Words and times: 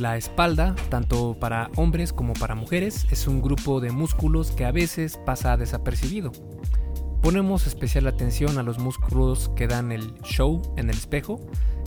La 0.00 0.16
espalda, 0.16 0.74
tanto 0.88 1.36
para 1.38 1.70
hombres 1.76 2.14
como 2.14 2.32
para 2.32 2.54
mujeres, 2.54 3.06
es 3.10 3.28
un 3.28 3.42
grupo 3.42 3.80
de 3.80 3.90
músculos 3.90 4.50
que 4.50 4.64
a 4.64 4.72
veces 4.72 5.20
pasa 5.26 5.58
desapercibido. 5.58 6.32
Ponemos 7.20 7.66
especial 7.66 8.06
atención 8.06 8.56
a 8.56 8.62
los 8.62 8.78
músculos 8.78 9.50
que 9.54 9.66
dan 9.66 9.92
el 9.92 10.14
show 10.22 10.62
en 10.78 10.88
el 10.88 10.96
espejo, 10.96 11.38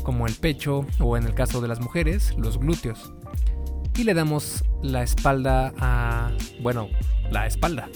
como 0.04 0.28
el 0.28 0.36
pecho 0.36 0.86
o 1.00 1.18
en 1.18 1.24
el 1.24 1.34
caso 1.34 1.60
de 1.60 1.68
las 1.68 1.80
mujeres, 1.80 2.36
los 2.38 2.60
glúteos. 2.60 3.14
Y 3.98 4.04
le 4.04 4.14
damos 4.14 4.64
la 4.84 5.02
espalda 5.02 5.74
a, 5.80 6.30
bueno, 6.62 6.90
la 7.32 7.48
espalda. 7.48 7.90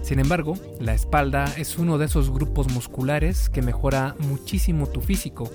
Sin 0.00 0.18
embargo, 0.18 0.54
la 0.80 0.94
espalda 0.94 1.44
es 1.58 1.76
uno 1.76 1.98
de 1.98 2.06
esos 2.06 2.30
grupos 2.30 2.72
musculares 2.72 3.50
que 3.50 3.60
mejora 3.60 4.16
muchísimo 4.20 4.86
tu 4.86 5.02
físico, 5.02 5.50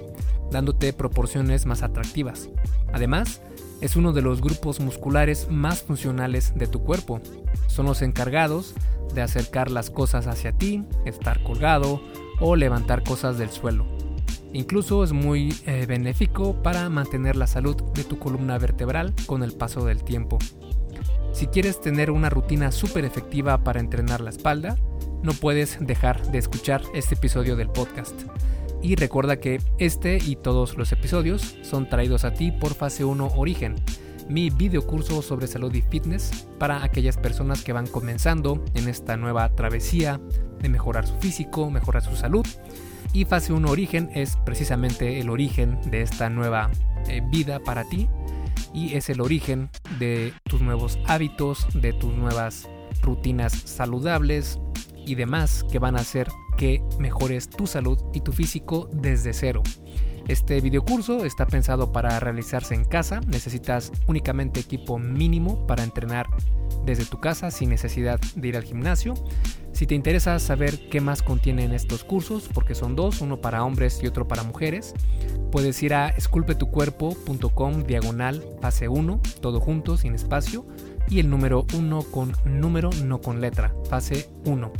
dándote 0.52 0.94
proporciones 0.94 1.66
más 1.66 1.82
atractivas. 1.82 2.48
Además, 2.94 3.42
es 3.82 3.96
uno 3.96 4.14
de 4.14 4.22
los 4.22 4.42
grupos 4.42 4.80
musculares 4.80 5.48
más 5.50 5.84
funcionales 5.84 6.54
de 6.56 6.68
tu 6.68 6.82
cuerpo. 6.84 7.22
Son 7.68 7.86
los 7.86 8.02
encargados 8.02 8.74
de 9.14 9.22
acercar 9.22 9.72
las 9.72 9.90
cosas 9.90 10.28
hacia 10.28 10.52
ti, 10.52 10.84
estar 11.06 11.44
colgado 11.44 12.02
o 12.40 12.56
levantar 12.56 13.04
cosas 13.04 13.38
del 13.38 13.50
suelo. 13.50 13.86
Incluso 14.54 15.04
es 15.04 15.12
muy 15.12 15.54
eh, 15.66 15.86
benéfico 15.88 16.62
para 16.64 16.90
mantener 16.90 17.36
la 17.36 17.48
salud 17.48 17.76
de 17.94 18.04
tu 18.04 18.18
columna 18.18 18.58
vertebral 18.58 19.14
con 19.26 19.44
el 19.44 19.54
paso 19.54 19.86
del 19.86 20.04
tiempo. 20.04 20.40
Si 21.34 21.48
quieres 21.48 21.80
tener 21.82 22.10
una 22.10 22.30
rutina 22.30 22.72
súper 22.72 23.06
efectiva 23.06 23.64
para 23.64 23.80
entrenar 23.80 24.22
la 24.22 24.32
espalda, 24.32 24.78
no 25.22 25.34
puedes 25.34 25.78
dejar 25.80 26.32
de 26.32 26.40
escuchar 26.40 26.82
este 26.94 27.16
episodio 27.16 27.56
del 27.56 27.70
podcast. 27.70 28.14
Y 28.82 28.96
recuerda 28.96 29.40
que 29.40 29.60
este 29.80 30.18
y 30.18 30.36
todos 30.36 30.78
los 30.78 30.92
episodios 30.92 31.58
son 31.64 31.90
traídos 31.90 32.24
a 32.24 32.34
ti 32.34 32.52
por 32.52 32.74
Fase 32.74 33.04
1 33.04 33.34
Origen, 33.36 33.76
mi 34.30 34.50
video 34.50 34.86
curso 34.86 35.22
sobre 35.22 35.48
salud 35.48 35.74
y 35.74 35.82
fitness 35.82 36.48
para 36.60 36.84
aquellas 36.84 37.18
personas 37.18 37.64
que 37.64 37.74
van 37.74 37.88
comenzando 37.88 38.64
en 38.76 38.88
esta 38.88 39.18
nueva 39.18 39.50
travesía 39.56 40.20
de 40.62 40.70
mejorar 40.70 41.08
su 41.08 41.16
físico, 41.16 41.70
mejorar 41.72 42.04
su 42.04 42.16
salud. 42.16 42.46
Y 43.14 43.26
fase 43.26 43.54
1 43.54 43.70
origen 43.70 44.10
es 44.14 44.38
precisamente 44.46 45.20
el 45.20 45.30
origen 45.30 45.80
de 45.90 46.02
esta 46.02 46.30
nueva 46.30 46.70
eh, 47.08 47.22
vida 47.32 47.60
para 47.60 47.84
ti 47.86 48.10
y 48.74 48.96
es 48.96 49.10
el 49.10 49.22
origen 49.22 49.70
de 49.98 50.34
tus 50.44 50.62
nuevos 50.62 51.00
hábitos, 51.06 51.68
de 51.74 51.94
tus 51.94 52.14
nuevas 52.14 52.70
rutinas 53.02 53.54
saludables 53.54 54.60
y 55.06 55.16
demás 55.16 55.64
que 55.72 55.80
van 55.80 55.96
a 55.96 56.02
hacer 56.02 56.28
que 56.58 56.84
mejores 57.00 57.50
tu 57.50 57.68
salud 57.68 58.00
y 58.14 58.22
tu 58.22 58.34
físico 58.34 58.90
desde 58.92 59.34
cero. 59.34 59.64
Este 60.28 60.60
videocurso 60.60 61.24
está 61.24 61.46
pensado 61.46 61.94
para 61.94 62.20
realizarse 62.20 62.76
en 62.76 62.84
casa, 62.84 63.22
necesitas 63.28 63.94
únicamente 64.08 64.60
equipo 64.60 65.00
mínimo 65.00 65.66
para 65.68 65.84
entrenar 65.84 66.28
desde 66.86 67.06
tu 67.06 67.22
casa 67.22 67.50
sin 67.50 67.70
necesidad 67.70 68.20
de 68.36 68.48
ir 68.48 68.58
al 68.58 68.64
gimnasio. 68.64 69.14
Si 69.72 69.86
te 69.86 69.96
interesa 69.96 70.38
saber 70.40 70.90
qué 70.90 71.00
más 71.00 71.22
contienen 71.22 71.72
estos 71.72 72.04
cursos, 72.04 72.50
porque 72.54 72.76
son 72.76 72.96
dos, 72.96 73.22
uno 73.22 73.40
para 73.40 73.64
hombres 73.64 74.00
y 74.04 74.08
otro 74.08 74.28
para 74.28 74.44
mujeres, 74.44 74.96
puedes 75.52 75.82
ir 75.82 75.94
a 75.94 76.10
esculpetucuerpo.com 76.10 77.84
diagonal 77.84 78.44
fase 78.60 78.90
1, 78.90 79.22
todo 79.40 79.62
junto, 79.62 79.96
sin 79.96 80.14
espacio, 80.14 80.66
y 81.10 81.20
el 81.20 81.30
número 81.30 81.66
1 81.78 82.04
con 82.12 82.34
número, 82.44 82.90
no 83.06 83.22
con 83.22 83.40
letra, 83.40 83.74
fase 83.90 84.30
1. 84.46 84.74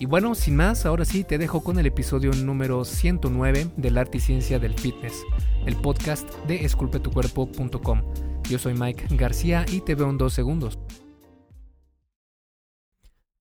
Y 0.00 0.06
bueno, 0.06 0.36
sin 0.36 0.54
más, 0.54 0.86
ahora 0.86 1.04
sí 1.04 1.24
te 1.24 1.38
dejo 1.38 1.64
con 1.64 1.76
el 1.80 1.86
episodio 1.86 2.30
número 2.30 2.84
109 2.84 3.72
del 3.76 3.98
arte 3.98 4.18
y 4.18 4.20
ciencia 4.20 4.60
del 4.60 4.78
fitness, 4.78 5.24
el 5.66 5.74
podcast 5.74 6.32
de 6.46 6.64
esculpetucuerpo.com. 6.64 8.02
Yo 8.48 8.60
soy 8.60 8.74
Mike 8.74 9.16
García 9.16 9.66
y 9.68 9.80
te 9.80 9.96
veo 9.96 10.08
en 10.08 10.16
dos 10.16 10.34
segundos. 10.34 10.78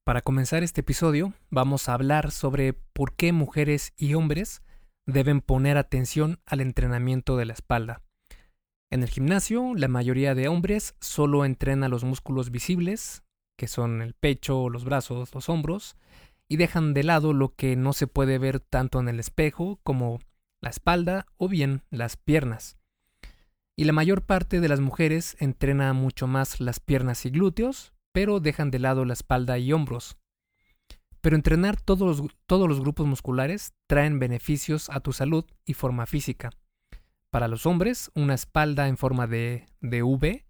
Para 0.03 0.21
comenzar 0.21 0.63
este 0.63 0.81
episodio, 0.81 1.33
vamos 1.51 1.89
a 1.89 1.93
hablar 1.93 2.31
sobre 2.31 2.73
por 2.73 3.15
qué 3.15 3.33
mujeres 3.33 3.93
y 3.95 4.15
hombres 4.15 4.63
deben 5.05 5.41
poner 5.41 5.77
atención 5.77 6.39
al 6.47 6.61
entrenamiento 6.61 7.37
de 7.37 7.45
la 7.45 7.53
espalda. 7.53 8.01
En 8.89 9.03
el 9.03 9.09
gimnasio, 9.09 9.75
la 9.75 9.89
mayoría 9.89 10.33
de 10.33 10.47
hombres 10.47 10.95
solo 11.01 11.45
entrena 11.45 11.87
los 11.87 12.03
músculos 12.03 12.49
visibles, 12.49 13.21
que 13.59 13.67
son 13.67 14.01
el 14.01 14.15
pecho, 14.15 14.69
los 14.69 14.85
brazos, 14.85 15.35
los 15.35 15.49
hombros, 15.49 15.97
y 16.47 16.57
dejan 16.57 16.93
de 16.93 17.03
lado 17.03 17.33
lo 17.33 17.55
que 17.55 17.75
no 17.75 17.93
se 17.93 18.07
puede 18.07 18.37
ver 18.37 18.59
tanto 18.59 18.99
en 18.99 19.09
el 19.09 19.19
espejo 19.19 19.79
como 19.83 20.19
la 20.61 20.69
espalda 20.69 21.25
o 21.37 21.47
bien 21.47 21.83
las 21.89 22.17
piernas. 22.17 22.77
Y 23.75 23.83
la 23.83 23.93
mayor 23.93 24.23
parte 24.23 24.59
de 24.59 24.69
las 24.69 24.79
mujeres 24.79 25.35
entrena 25.39 25.93
mucho 25.93 26.25
más 26.25 26.59
las 26.59 26.79
piernas 26.79 27.25
y 27.25 27.29
glúteos, 27.29 27.93
pero 28.11 28.39
dejan 28.39 28.71
de 28.71 28.79
lado 28.79 29.05
la 29.05 29.13
espalda 29.13 29.59
y 29.59 29.71
hombros. 29.71 30.17
Pero 31.21 31.35
entrenar 31.35 31.79
todos 31.79 32.19
los, 32.19 32.31
todos 32.47 32.67
los 32.67 32.79
grupos 32.79 33.05
musculares 33.05 33.73
traen 33.85 34.17
beneficios 34.17 34.89
a 34.89 34.99
tu 34.99 35.13
salud 35.13 35.45
y 35.65 35.73
forma 35.73 36.05
física. 36.05 36.49
Para 37.29 37.47
los 37.47 37.65
hombres, 37.65 38.09
una 38.15 38.33
espalda 38.33 38.87
en 38.87 38.97
forma 38.97 39.27
de, 39.27 39.67
de 39.81 40.01
V 40.01 40.45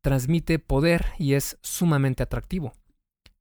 transmite 0.00 0.58
poder 0.58 1.06
y 1.18 1.34
es 1.34 1.58
sumamente 1.62 2.22
atractivo. 2.22 2.74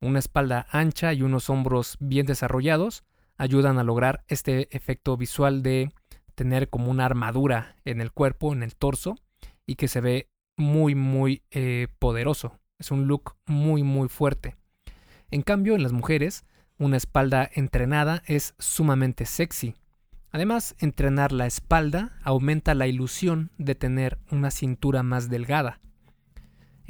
Una 0.04 0.20
espalda 0.20 0.68
ancha 0.70 1.14
y 1.14 1.22
unos 1.22 1.50
hombros 1.50 1.96
bien 2.02 2.26
desarrollados 2.26 3.06
ayudan 3.38 3.80
a 3.80 3.86
lograr 3.86 4.26
este 4.28 4.68
efecto 4.76 5.16
visual 5.16 5.64
de 5.64 5.94
tener 6.36 6.70
como 6.70 6.92
una 6.92 7.06
armadura 7.06 7.78
en 7.86 8.02
el 8.02 8.12
cuerpo, 8.12 8.52
en 8.52 8.64
el 8.64 8.76
torso, 8.76 9.16
y 9.66 9.76
que 9.76 9.88
se 9.88 10.02
ve 10.02 10.28
muy, 10.58 10.94
muy 10.94 11.44
eh, 11.52 11.88
poderoso. 12.00 12.60
Es 12.80 12.92
un 12.92 13.08
look 13.08 13.38
muy, 13.46 13.84
muy 13.84 14.10
fuerte. 14.10 14.58
En 15.32 15.42
cambio, 15.42 15.74
en 15.74 15.84
las 15.84 15.94
mujeres, 15.94 16.44
una 16.78 16.98
espalda 16.98 17.50
entrenada 17.54 18.24
es 18.26 18.56
sumamente 18.60 19.26
sexy. 19.26 19.74
Además, 20.32 20.76
entrenar 20.80 21.32
la 21.32 21.46
espalda 21.46 22.20
aumenta 22.24 22.74
la 22.74 22.88
ilusión 22.88 23.52
de 23.58 23.76
tener 23.76 24.20
una 24.32 24.52
cintura 24.52 25.02
más 25.02 25.30
delgada. 25.30 25.80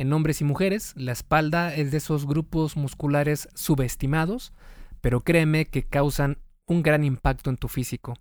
En 0.03 0.11
hombres 0.11 0.41
y 0.41 0.43
mujeres, 0.43 0.91
la 0.97 1.13
espalda 1.13 1.73
es 1.73 1.91
de 1.91 1.97
esos 1.99 2.27
grupos 2.27 2.75
musculares 2.75 3.47
subestimados, 3.53 4.51
pero 4.99 5.21
créeme 5.21 5.63
que 5.63 5.83
causan 5.83 6.39
un 6.65 6.83
gran 6.83 7.05
impacto 7.05 7.49
en 7.49 7.55
tu 7.55 7.69
físico. 7.69 8.15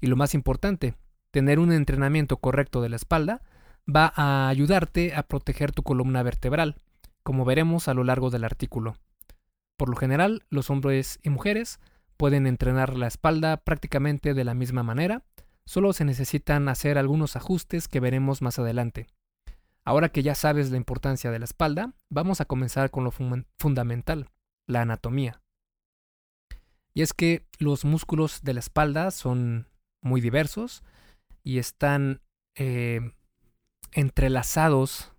Y 0.00 0.06
lo 0.06 0.14
más 0.14 0.34
importante, 0.34 0.94
tener 1.32 1.58
un 1.58 1.72
entrenamiento 1.72 2.36
correcto 2.36 2.80
de 2.80 2.90
la 2.90 2.94
espalda 2.94 3.42
va 3.92 4.12
a 4.14 4.48
ayudarte 4.48 5.12
a 5.16 5.24
proteger 5.24 5.72
tu 5.72 5.82
columna 5.82 6.22
vertebral, 6.22 6.76
como 7.24 7.44
veremos 7.44 7.88
a 7.88 7.94
lo 7.94 8.04
largo 8.04 8.30
del 8.30 8.44
artículo. 8.44 8.94
Por 9.76 9.88
lo 9.88 9.96
general, 9.96 10.44
los 10.48 10.70
hombres 10.70 11.18
y 11.24 11.30
mujeres 11.30 11.80
pueden 12.18 12.46
entrenar 12.46 12.96
la 12.96 13.08
espalda 13.08 13.56
prácticamente 13.56 14.32
de 14.32 14.44
la 14.44 14.54
misma 14.54 14.84
manera, 14.84 15.24
solo 15.66 15.92
se 15.92 16.04
necesitan 16.04 16.68
hacer 16.68 16.98
algunos 16.98 17.34
ajustes 17.34 17.88
que 17.88 17.98
veremos 17.98 18.42
más 18.42 18.60
adelante. 18.60 19.08
Ahora 19.84 20.10
que 20.10 20.22
ya 20.22 20.34
sabes 20.34 20.70
la 20.70 20.76
importancia 20.76 21.30
de 21.30 21.38
la 21.38 21.44
espalda, 21.44 21.94
vamos 22.10 22.40
a 22.40 22.44
comenzar 22.44 22.90
con 22.90 23.04
lo 23.04 23.12
fundamental, 23.58 24.30
la 24.66 24.82
anatomía. 24.82 25.42
Y 26.92 27.02
es 27.02 27.12
que 27.12 27.46
los 27.58 27.84
músculos 27.84 28.42
de 28.42 28.54
la 28.54 28.60
espalda 28.60 29.10
son 29.10 29.68
muy 30.02 30.20
diversos 30.20 30.82
y 31.42 31.58
están 31.58 32.20
eh, 32.56 33.00
entrelazados, 33.92 35.12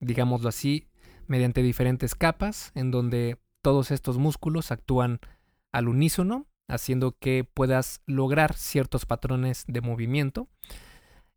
digámoslo 0.00 0.48
así, 0.48 0.88
mediante 1.26 1.62
diferentes 1.62 2.14
capas, 2.14 2.72
en 2.74 2.90
donde 2.90 3.38
todos 3.62 3.90
estos 3.90 4.18
músculos 4.18 4.70
actúan 4.70 5.20
al 5.72 5.88
unísono, 5.88 6.46
haciendo 6.68 7.16
que 7.18 7.44
puedas 7.44 8.00
lograr 8.06 8.54
ciertos 8.54 9.04
patrones 9.04 9.64
de 9.66 9.80
movimiento 9.80 10.48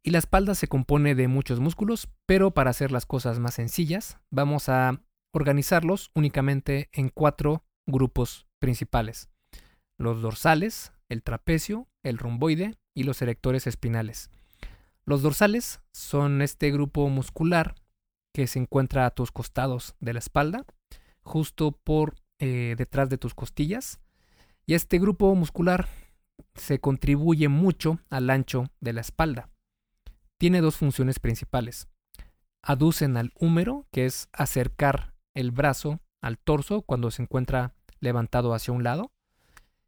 y 0.03 0.11
la 0.11 0.17
espalda 0.17 0.53
se 0.53 0.67
compone 0.67 1.15
de 1.15 1.29
muchos 1.29 1.61
músculos, 1.61 2.09
pero 2.25 2.51
para 2.51 2.69
hacer 2.69 2.91
las 2.91 3.05
cosas 3.05 3.39
más 3.39 3.53
sencillas, 3.55 4.17
vamos 4.29 4.67
a 4.67 5.01
organizarlos 5.33 6.11
únicamente 6.13 6.89
en 6.91 7.07
cuatro 7.07 7.63
grupos 7.87 8.45
principales. 8.59 9.29
Los 9.97 10.21
dorsales, 10.21 10.91
el 11.07 11.23
trapecio, 11.23 11.87
el 12.03 12.17
romboide 12.17 12.77
y 12.93 13.03
los 13.03 13.21
erectores 13.21 13.65
espinales. 13.65 14.29
Los 15.05 15.21
dorsales 15.21 15.79
son 15.93 16.41
este 16.41 16.69
grupo 16.71 17.07
muscular 17.07 17.75
que 18.33 18.47
se 18.47 18.59
encuentra 18.59 19.05
a 19.05 19.11
tus 19.11 19.31
costados 19.31 19.95
de 20.01 20.13
la 20.13 20.19
espalda, 20.19 20.65
justo 21.21 21.71
por 21.71 22.15
eh, 22.39 22.75
detrás 22.77 23.07
de 23.09 23.17
tus 23.17 23.33
costillas. 23.33 24.01
Y 24.65 24.73
este 24.73 24.99
grupo 24.99 25.33
muscular 25.33 25.87
se 26.55 26.79
contribuye 26.79 27.47
mucho 27.47 27.99
al 28.09 28.29
ancho 28.29 28.65
de 28.81 28.93
la 28.93 29.01
espalda 29.01 29.52
tiene 30.37 30.61
dos 30.61 30.77
funciones 30.77 31.19
principales. 31.19 31.87
Aducen 32.61 33.17
al 33.17 33.31
húmero, 33.39 33.87
que 33.91 34.05
es 34.05 34.29
acercar 34.33 35.13
el 35.33 35.51
brazo 35.51 36.01
al 36.21 36.37
torso 36.37 36.81
cuando 36.81 37.11
se 37.11 37.21
encuentra 37.21 37.73
levantado 37.99 38.53
hacia 38.53 38.73
un 38.73 38.83
lado, 38.83 39.11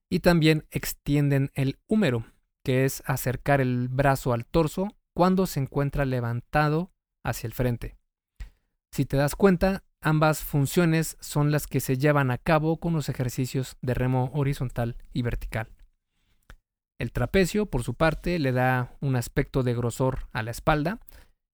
y 0.10 0.20
también 0.20 0.66
extienden 0.72 1.52
el 1.54 1.80
húmero, 1.88 2.26
que 2.64 2.86
es 2.86 3.04
acercar 3.06 3.62
el 3.62 3.88
brazo 3.90 4.34
al 4.34 4.46
torso 4.46 4.90
cuando 5.14 5.48
se 5.48 5.60
encuentra 5.60 6.06
levantado 6.06 6.92
hacia 7.24 7.48
el 7.48 7.54
frente. 7.54 7.98
Si 8.92 9.06
te 9.06 9.18
das 9.18 9.36
cuenta, 9.36 9.84
ambas 10.02 10.40
funciones 10.40 11.18
son 11.20 11.52
las 11.52 11.68
que 11.68 11.80
se 11.80 11.98
llevan 11.98 12.32
a 12.32 12.38
cabo 12.38 12.78
con 12.78 12.94
los 12.94 13.10
ejercicios 13.10 13.78
de 13.82 13.94
remo 13.94 14.32
horizontal 14.34 14.98
y 15.14 15.22
vertical. 15.22 15.70
El 17.00 17.12
trapecio, 17.12 17.66
por 17.66 17.84
su 17.84 17.94
parte, 17.94 18.40
le 18.40 18.52
da 18.52 18.96
un 19.02 19.16
aspecto 19.16 19.64
de 19.64 19.74
grosor 19.74 20.28
a 20.32 20.44
la 20.44 20.52
espalda 20.52 21.00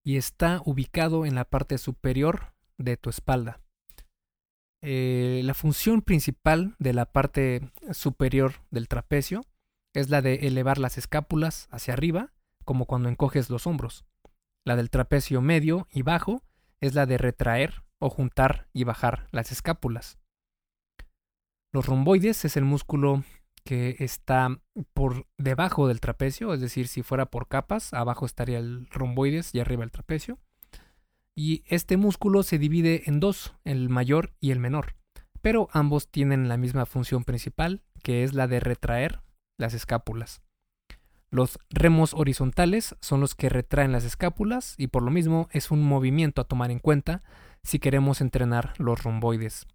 y 0.03 0.17
está 0.17 0.61
ubicado 0.65 1.25
en 1.25 1.35
la 1.35 1.45
parte 1.45 1.77
superior 1.77 2.53
de 2.77 2.97
tu 2.97 3.09
espalda. 3.09 3.59
Eh, 4.83 5.41
la 5.43 5.53
función 5.53 6.01
principal 6.01 6.75
de 6.79 6.93
la 6.93 7.05
parte 7.05 7.71
superior 7.91 8.53
del 8.71 8.87
trapecio 8.87 9.45
es 9.93 10.09
la 10.09 10.21
de 10.21 10.47
elevar 10.47 10.77
las 10.77 10.97
escápulas 10.97 11.67
hacia 11.71 11.93
arriba, 11.93 12.33
como 12.65 12.85
cuando 12.85 13.09
encoges 13.09 13.49
los 13.49 13.67
hombros. 13.67 14.05
La 14.65 14.75
del 14.75 14.89
trapecio 14.89 15.41
medio 15.41 15.87
y 15.91 16.03
bajo 16.03 16.43
es 16.79 16.95
la 16.95 17.05
de 17.05 17.17
retraer 17.17 17.83
o 17.99 18.09
juntar 18.09 18.67
y 18.73 18.83
bajar 18.83 19.27
las 19.31 19.51
escápulas. 19.51 20.17
Los 21.73 21.85
romboides 21.85 22.43
es 22.45 22.57
el 22.57 22.65
músculo 22.65 23.23
que 23.63 23.95
está 23.99 24.59
por 24.93 25.27
debajo 25.37 25.87
del 25.87 25.99
trapecio, 25.99 26.53
es 26.53 26.61
decir, 26.61 26.87
si 26.87 27.03
fuera 27.03 27.27
por 27.27 27.47
capas, 27.47 27.93
abajo 27.93 28.25
estaría 28.25 28.59
el 28.59 28.87
romboides 28.89 29.53
y 29.53 29.59
arriba 29.59 29.83
el 29.83 29.91
trapecio. 29.91 30.39
Y 31.35 31.63
este 31.65 31.97
músculo 31.97 32.43
se 32.43 32.57
divide 32.57 33.03
en 33.05 33.19
dos, 33.19 33.55
el 33.63 33.89
mayor 33.89 34.33
y 34.39 34.51
el 34.51 34.59
menor, 34.59 34.95
pero 35.41 35.69
ambos 35.71 36.09
tienen 36.09 36.49
la 36.49 36.57
misma 36.57 36.85
función 36.85 37.23
principal, 37.23 37.81
que 38.03 38.23
es 38.23 38.33
la 38.33 38.47
de 38.47 38.59
retraer 38.59 39.21
las 39.57 39.73
escápulas. 39.73 40.41
Los 41.29 41.59
remos 41.69 42.13
horizontales 42.13 42.95
son 42.99 43.21
los 43.21 43.35
que 43.35 43.47
retraen 43.47 43.93
las 43.93 44.03
escápulas 44.03 44.75
y 44.77 44.87
por 44.87 45.01
lo 45.01 45.11
mismo 45.11 45.47
es 45.51 45.71
un 45.71 45.81
movimiento 45.81 46.41
a 46.41 46.43
tomar 46.43 46.71
en 46.71 46.79
cuenta 46.79 47.23
si 47.63 47.79
queremos 47.79 48.19
entrenar 48.19 48.73
los 48.77 49.01
romboides. 49.01 49.65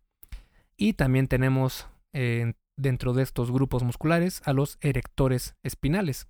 Y 0.77 0.93
también 0.93 1.29
tenemos 1.29 1.89
eh, 2.13 2.53
dentro 2.77 3.13
de 3.13 3.23
estos 3.23 3.51
grupos 3.51 3.83
musculares 3.83 4.43
a 4.45 4.53
los 4.53 4.79
erectores 4.81 5.57
espinales. 5.63 6.29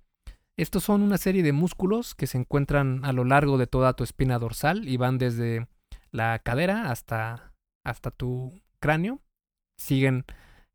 Estos 0.57 0.83
son 0.83 1.03
una 1.03 1.17
serie 1.17 1.43
de 1.43 1.51
músculos 1.51 2.15
que 2.15 2.25
se 2.25 2.37
encuentran 2.37 3.05
a 3.05 3.13
lo 3.13 3.23
largo 3.23 3.57
de 3.57 3.67
toda 3.67 3.93
tu 3.93 4.03
espina 4.03 4.39
dorsal 4.39 4.87
y 4.87 4.97
van 4.97 5.17
desde 5.17 5.67
la 6.11 6.39
cadera 6.39 6.89
hasta, 6.89 7.53
hasta 7.85 8.11
tu 8.11 8.59
cráneo. 8.79 9.21
Siguen 9.77 10.25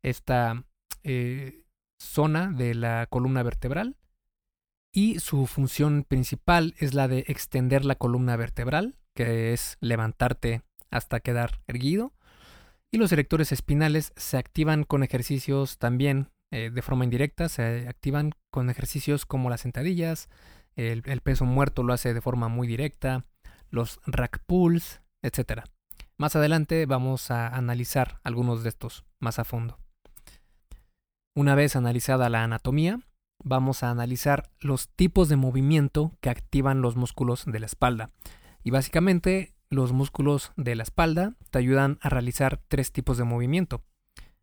esta 0.01 0.63
eh, 1.03 1.63
zona 2.01 2.51
de 2.51 2.75
la 2.75 3.07
columna 3.07 3.43
vertebral 3.43 3.97
y 4.93 5.19
su 5.19 5.47
función 5.47 6.05
principal 6.07 6.75
es 6.77 6.93
la 6.93 7.07
de 7.07 7.25
extender 7.27 7.83
la 7.83 7.95
columna 7.95 8.37
vertebral, 8.37 8.95
que 9.15 9.51
es 9.51 9.77
levantarte 9.81 10.61
hasta 10.91 11.19
quedar 11.19 11.61
erguido. 11.67 12.13
Y 12.93 12.99
los 12.99 13.11
erectores 13.11 13.51
espinales 13.51 14.13
se 14.17 14.37
activan 14.37 14.83
con 14.83 15.01
ejercicios 15.01 15.79
también 15.79 16.29
eh, 16.51 16.69
de 16.71 16.81
forma 16.83 17.05
indirecta, 17.05 17.49
se 17.49 17.87
activan 17.87 18.33
con 18.51 18.69
ejercicios 18.69 19.25
como 19.25 19.49
las 19.49 19.61
sentadillas, 19.61 20.29
el, 20.75 21.01
peso 21.21 21.43
muerto 21.45 21.81
lo 21.81 21.93
hace 21.93 22.13
de 22.13 22.21
forma 22.21 22.49
muy 22.49 22.67
directa, 22.67 23.25
los 23.71 23.99
rack 24.05 24.43
pulls, 24.45 25.01
etc. 25.23 25.63
Más 26.19 26.35
adelante 26.35 26.85
vamos 26.85 27.31
a 27.31 27.47
analizar 27.47 28.19
algunos 28.23 28.61
de 28.61 28.69
estos 28.69 29.05
más 29.19 29.39
a 29.39 29.43
fondo. 29.43 29.79
Una 31.35 31.55
vez 31.55 31.75
analizada 31.75 32.29
la 32.29 32.43
anatomía, 32.43 32.99
vamos 33.43 33.81
a 33.81 33.89
analizar 33.89 34.51
los 34.59 34.87
tipos 34.89 35.29
de 35.29 35.35
movimiento 35.35 36.15
que 36.21 36.29
activan 36.29 36.83
los 36.83 36.95
músculos 36.95 37.45
de 37.47 37.59
la 37.59 37.65
espalda. 37.65 38.11
Y 38.63 38.69
básicamente 38.69 39.55
los 39.69 39.91
músculos 39.91 40.51
de 40.55 40.75
la 40.75 40.83
espalda 40.83 41.35
te 41.49 41.59
ayudan 41.59 41.97
a 42.01 42.09
realizar 42.09 42.61
tres 42.67 42.91
tipos 42.91 43.17
de 43.17 43.23
movimiento. 43.23 43.83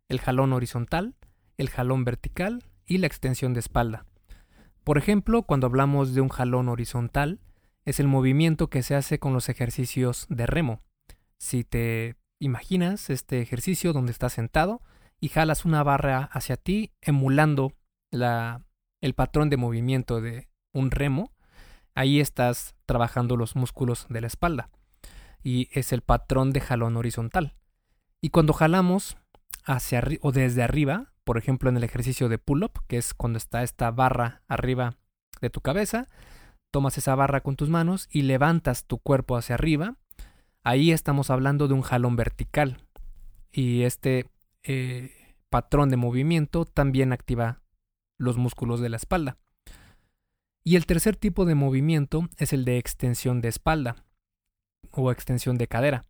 El 0.09 0.19
jalón 0.19 0.53
horizontal, 0.53 1.15
el 1.57 1.69
jalón 1.69 2.03
vertical 2.03 2.63
y 2.85 2.97
la 2.97 3.07
extensión 3.07 3.53
de 3.53 3.61
espalda. 3.61 4.05
Por 4.83 4.97
ejemplo, 4.97 5.43
cuando 5.43 5.67
hablamos 5.67 6.13
de 6.13 6.21
un 6.21 6.29
jalón 6.29 6.67
horizontal, 6.69 7.39
es 7.85 7.99
el 7.99 8.07
movimiento 8.07 8.69
que 8.69 8.83
se 8.83 8.95
hace 8.95 9.19
con 9.19 9.33
los 9.33 9.47
ejercicios 9.47 10.25
de 10.29 10.45
remo. 10.47 10.81
Si 11.37 11.63
te 11.63 12.17
imaginas 12.39 13.09
este 13.09 13.41
ejercicio 13.41 13.93
donde 13.93 14.11
estás 14.11 14.33
sentado 14.33 14.81
y 15.19 15.29
jalas 15.29 15.65
una 15.65 15.83
barra 15.83 16.29
hacia 16.31 16.57
ti 16.57 16.91
emulando 17.01 17.73
la, 18.11 18.65
el 19.01 19.13
patrón 19.13 19.49
de 19.49 19.57
movimiento 19.57 20.19
de 20.19 20.49
un 20.73 20.91
remo, 20.91 21.31
ahí 21.95 22.19
estás 22.19 22.75
trabajando 22.85 23.37
los 23.37 23.55
músculos 23.55 24.07
de 24.09 24.21
la 24.21 24.27
espalda 24.27 24.69
y 25.43 25.69
es 25.71 25.93
el 25.93 26.01
patrón 26.01 26.51
de 26.51 26.61
jalón 26.61 26.97
horizontal. 26.97 27.55
Y 28.21 28.29
cuando 28.29 28.53
jalamos 28.53 29.17
hacia 29.65 30.03
o 30.21 30.31
desde 30.31 30.63
arriba, 30.63 31.13
por 31.23 31.37
ejemplo 31.37 31.69
en 31.69 31.77
el 31.77 31.83
ejercicio 31.83 32.29
de 32.29 32.37
pull-up, 32.37 32.81
que 32.87 32.97
es 32.97 33.13
cuando 33.13 33.37
está 33.37 33.63
esta 33.63 33.91
barra 33.91 34.43
arriba 34.47 34.97
de 35.41 35.49
tu 35.49 35.61
cabeza, 35.61 36.07
tomas 36.71 36.97
esa 36.97 37.15
barra 37.15 37.41
con 37.41 37.55
tus 37.55 37.69
manos 37.69 38.07
y 38.11 38.23
levantas 38.23 38.85
tu 38.85 38.99
cuerpo 38.99 39.35
hacia 39.35 39.55
arriba, 39.55 39.97
ahí 40.63 40.91
estamos 40.91 41.29
hablando 41.29 41.67
de 41.67 41.73
un 41.73 41.81
jalón 41.81 42.15
vertical. 42.15 42.77
Y 43.51 43.83
este 43.83 44.29
eh, 44.63 45.11
patrón 45.49 45.89
de 45.89 45.97
movimiento 45.97 46.65
también 46.65 47.11
activa 47.11 47.61
los 48.17 48.37
músculos 48.37 48.79
de 48.79 48.89
la 48.89 48.97
espalda. 48.97 49.37
Y 50.63 50.75
el 50.75 50.85
tercer 50.85 51.15
tipo 51.15 51.45
de 51.45 51.55
movimiento 51.55 52.29
es 52.37 52.53
el 52.53 52.65
de 52.65 52.77
extensión 52.77 53.41
de 53.41 53.49
espalda 53.49 54.05
o 54.91 55.11
extensión 55.11 55.57
de 55.57 55.67
cadera, 55.67 56.05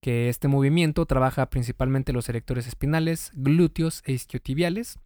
que 0.00 0.28
este 0.28 0.48
movimiento 0.48 1.06
trabaja 1.06 1.50
principalmente 1.50 2.12
los 2.12 2.28
erectores 2.28 2.66
espinales, 2.66 3.30
glúteos 3.34 4.02
e 4.06 4.12
isquiotibiales, 4.12 4.98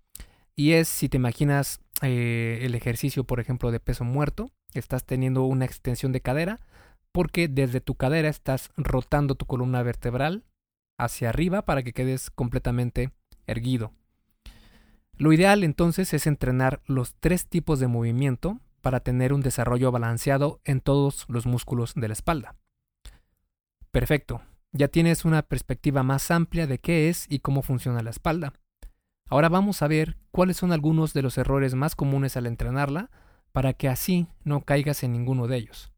y 0.57 0.73
es, 0.73 0.89
si 0.89 1.09
te 1.09 1.17
imaginas 1.17 1.81
eh, 2.03 2.61
el 2.63 2.75
ejercicio, 2.75 3.25
por 3.25 3.41
ejemplo, 3.41 3.71
de 3.71 3.81
peso 3.81 4.05
muerto, 4.05 4.51
estás 4.73 5.05
teniendo 5.05 5.45
una 5.45 5.65
extensión 5.65 6.13
de 6.13 6.21
cadera, 6.21 6.61
porque 7.13 7.49
desde 7.49 7.81
tu 7.81 7.95
cadera 7.95 8.29
estás 8.29 8.71
rotando 8.77 9.35
tu 9.35 9.47
columna 9.47 9.83
vertebral 9.83 10.45
hacia 10.99 11.29
arriba 11.29 11.63
para 11.63 11.83
que 11.83 11.93
quedes 11.93 12.31
completamente 12.31 13.11
erguido. 13.47 13.93
Lo 15.17 15.33
ideal 15.33 15.63
entonces 15.63 16.13
es 16.13 16.27
entrenar 16.27 16.83
los 16.87 17.15
tres 17.15 17.47
tipos 17.47 17.79
de 17.79 17.87
movimiento 17.87 18.61
para 18.81 19.01
tener 19.01 19.33
un 19.33 19.41
desarrollo 19.41 19.93
balanceado 19.93 20.61
en 20.65 20.81
todos 20.81 21.25
los 21.29 21.47
músculos 21.47 21.95
de 21.95 22.09
la 22.09 22.15
espalda. 22.15 22.57
Perfecto, 23.95 24.43
ya 24.73 24.89
tienes 24.89 25.25
una 25.25 25.43
perspectiva 25.43 26.03
más 26.03 26.33
amplia 26.33 26.67
de 26.67 26.79
qué 26.81 27.09
es 27.09 27.27
y 27.29 27.39
cómo 27.39 27.63
funciona 27.63 28.03
la 28.03 28.11
espalda. 28.11 28.53
Ahora 29.29 29.49
vamos 29.49 29.83
a 29.83 29.87
ver 29.87 30.17
cuáles 30.33 30.57
son 30.57 30.73
algunos 30.73 31.15
de 31.15 31.23
los 31.23 31.39
errores 31.39 31.77
más 31.77 31.95
comunes 31.95 32.37
al 32.37 32.47
entrenarla 32.47 33.13
para 33.53 33.73
que 33.73 33.89
así 33.89 34.27
no 34.43 34.63
caigas 34.63 35.05
en 35.05 35.13
ninguno 35.13 35.47
de 35.47 35.59
ellos. 35.59 35.93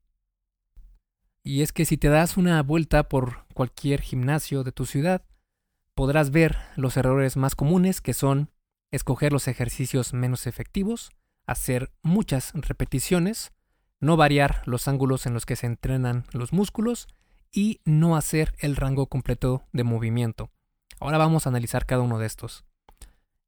Y 1.43 1.63
es 1.63 1.73
que 1.73 1.87
si 1.87 1.97
te 1.97 2.09
das 2.09 2.37
una 2.37 2.63
vuelta 2.63 3.09
por 3.09 3.47
cualquier 3.55 4.03
gimnasio 4.03 4.63
de 4.63 4.73
tu 4.73 4.85
ciudad, 4.85 5.25
podrás 5.95 6.31
ver 6.31 6.59
los 6.77 6.99
errores 6.99 7.39
más 7.39 7.55
comunes 7.55 8.03
que 8.03 8.13
son 8.13 8.51
escoger 8.91 9.33
los 9.33 9.49
ejercicios 9.49 10.13
menos 10.13 10.47
efectivos, 10.47 11.13
hacer 11.47 11.91
muchas 12.03 12.53
repeticiones, 12.53 13.53
no 14.01 14.19
variar 14.19 14.61
los 14.67 14.87
ángulos 14.87 15.25
en 15.25 15.33
los 15.33 15.47
que 15.47 15.57
se 15.57 15.65
entrenan 15.65 16.27
los 16.33 16.53
músculos 16.53 17.09
y 17.53 17.81
no 17.85 18.17
hacer 18.17 18.55
el 18.59 18.77
rango 18.77 19.07
completo 19.07 19.65
de 19.73 19.85
movimiento. 19.85 20.51
Ahora 21.01 21.19
vamos 21.19 21.47
a 21.47 21.51
analizar 21.51 21.87
cada 21.87 22.03
uno 22.03 22.19
de 22.19 22.27
estos. 22.27 22.65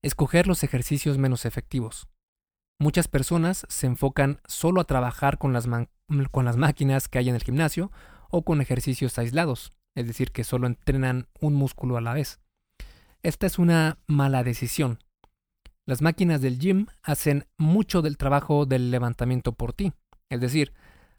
Escoger 0.03 0.47
los 0.47 0.63
ejercicios 0.63 1.19
menos 1.19 1.45
efectivos. 1.45 2.09
Muchas 2.79 3.09
personas 3.09 3.67
se 3.69 3.87
enfocan 3.87 4.41
solo 4.47 4.81
a 4.81 4.85
trabajar 4.85 5.39
con 5.39 5.53
las, 5.53 5.67
máquinas 5.67 7.09
que 7.09 7.19
hay 7.19 7.29
en 7.29 7.35
el 7.35 7.43
gimnasio 7.43 7.91
o 8.31 8.45
con 8.45 8.61
ejercicios 8.61 9.19
aislados, 9.19 9.73
es 9.97 10.07
decir, 10.07 10.31
que 10.31 10.45
solo 10.45 10.69
entrenan 10.69 11.27
un 11.41 11.55
músculo 11.55 11.97
a 11.97 12.01
la 12.01 12.13
vez. 12.13 12.41
Esta 13.25 13.47
es 13.47 13.59
una 13.59 13.99
mala 14.07 14.45
decisión. 14.45 15.01
Las 15.87 16.03
máquinas 16.03 16.41
del 16.41 16.59
gym 16.61 16.87
hacen 17.03 17.49
mucho 17.57 18.01
del 18.01 18.17
trabajo 18.17 18.65
del 18.65 18.93
levantamiento 18.93 19.53
por 19.53 19.73
ti, 19.73 19.93
es 20.31 20.41
decir, 20.41 20.73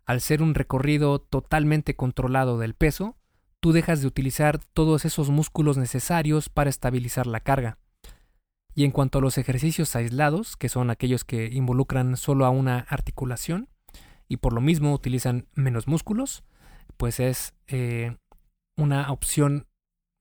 al 0.10 0.22
ser 0.22 0.42
un 0.42 0.56
recorrido 0.56 1.20
totalmente 1.20 1.96
controlado 1.96 2.58
del 2.58 2.74
peso, 2.74 3.16
tú 3.60 3.74
dejas 3.74 4.02
de 4.02 4.08
utilizar 4.08 4.58
todos 4.58 5.06
esos 5.06 5.30
músculos 5.30 5.78
necesarios 5.78 6.50
para 6.50 6.72
estabilizar 6.72 7.28
la 7.28 7.42
carga. 7.42 7.78
Y 8.74 8.86
en 8.86 8.92
cuanto 8.92 9.20
a 9.20 9.22
los 9.22 9.38
ejercicios 9.38 9.96
aislados, 9.96 10.58
que 10.58 10.68
son 10.68 10.90
aquellos 10.90 11.26
que 11.26 11.52
involucran 11.54 12.18
solo 12.18 12.48
a 12.48 12.50
una 12.50 12.80
articulación 12.90 13.70
y 14.28 14.38
por 14.38 14.54
lo 14.54 14.62
mismo 14.62 14.96
utilizan 14.96 15.48
menos 15.54 15.88
músculos, 15.88 16.44
pues 16.98 17.20
es 17.20 17.54
eh, 17.68 18.18
una 18.78 19.12
opción 19.12 19.68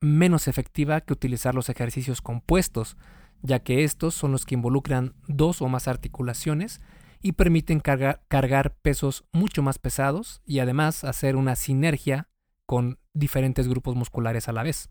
menos 0.01 0.47
efectiva 0.47 1.01
que 1.01 1.13
utilizar 1.13 1.55
los 1.55 1.67
ejercicios 1.67 2.21
compuestos, 2.21 2.95
ya 3.41 3.57
que 3.57 3.83
estos 3.83 4.13
son 4.13 4.33
los 4.33 4.45
que 4.45 4.53
involucran 4.53 5.15
dos 5.27 5.63
o 5.63 5.67
más 5.67 5.87
articulaciones 5.87 6.79
y 7.21 7.33
permiten 7.33 7.79
cargar 7.79 8.75
pesos 8.81 9.25
mucho 9.31 9.61
más 9.61 9.79
pesados 9.79 10.41
y 10.45 10.59
además 10.59 11.03
hacer 11.03 11.35
una 11.35 11.55
sinergia 11.55 12.29
con 12.65 12.99
diferentes 13.13 13.67
grupos 13.67 13.95
musculares 13.95 14.47
a 14.47 14.53
la 14.53 14.63
vez. 14.63 14.89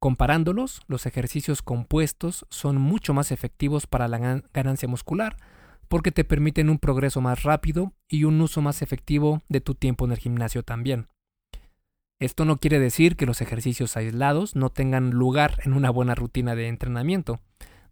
Comparándolos, 0.00 0.82
los 0.86 1.06
ejercicios 1.06 1.62
compuestos 1.62 2.46
son 2.50 2.76
mucho 2.76 3.14
más 3.14 3.32
efectivos 3.32 3.86
para 3.86 4.06
la 4.06 4.42
ganancia 4.52 4.88
muscular 4.88 5.36
porque 5.88 6.12
te 6.12 6.24
permiten 6.24 6.68
un 6.68 6.78
progreso 6.78 7.20
más 7.20 7.42
rápido 7.42 7.92
y 8.08 8.24
un 8.24 8.40
uso 8.40 8.60
más 8.60 8.82
efectivo 8.82 9.42
de 9.48 9.60
tu 9.60 9.74
tiempo 9.74 10.04
en 10.04 10.12
el 10.12 10.18
gimnasio 10.18 10.62
también. 10.62 11.08
Esto 12.20 12.44
no 12.44 12.58
quiere 12.58 12.78
decir 12.78 13.16
que 13.16 13.26
los 13.26 13.40
ejercicios 13.40 13.96
aislados 13.96 14.56
no 14.56 14.70
tengan 14.70 15.10
lugar 15.10 15.60
en 15.64 15.72
una 15.72 15.90
buena 15.90 16.14
rutina 16.14 16.54
de 16.54 16.68
entrenamiento. 16.68 17.40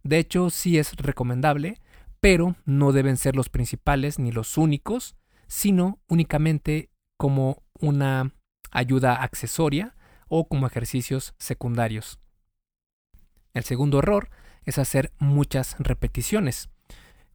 De 0.03 0.17
hecho, 0.17 0.49
sí 0.49 0.77
es 0.77 0.95
recomendable, 0.95 1.79
pero 2.23 2.55
no 2.63 2.93
deben 2.93 3.17
ser 3.17 3.35
los 3.35 3.49
principales 3.49 4.17
ni 4.17 4.31
los 4.31 4.57
únicos, 4.57 5.17
sino 5.47 5.99
únicamente 6.07 6.89
como 7.17 7.63
una 7.81 8.33
ayuda 8.71 9.15
accesoria 9.15 9.97
o 10.29 10.47
como 10.47 10.65
ejercicios 10.65 11.33
secundarios. 11.37 12.21
El 13.53 13.65
segundo 13.65 13.99
error 13.99 14.29
es 14.63 14.77
hacer 14.77 15.11
muchas 15.19 15.75
repeticiones. 15.79 16.69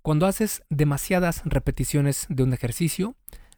Cuando 0.00 0.24
haces 0.24 0.62
demasiadas 0.70 1.42
repeticiones 1.44 2.24
de 2.30 2.44
un 2.44 2.54
ejercicio, 2.54 3.14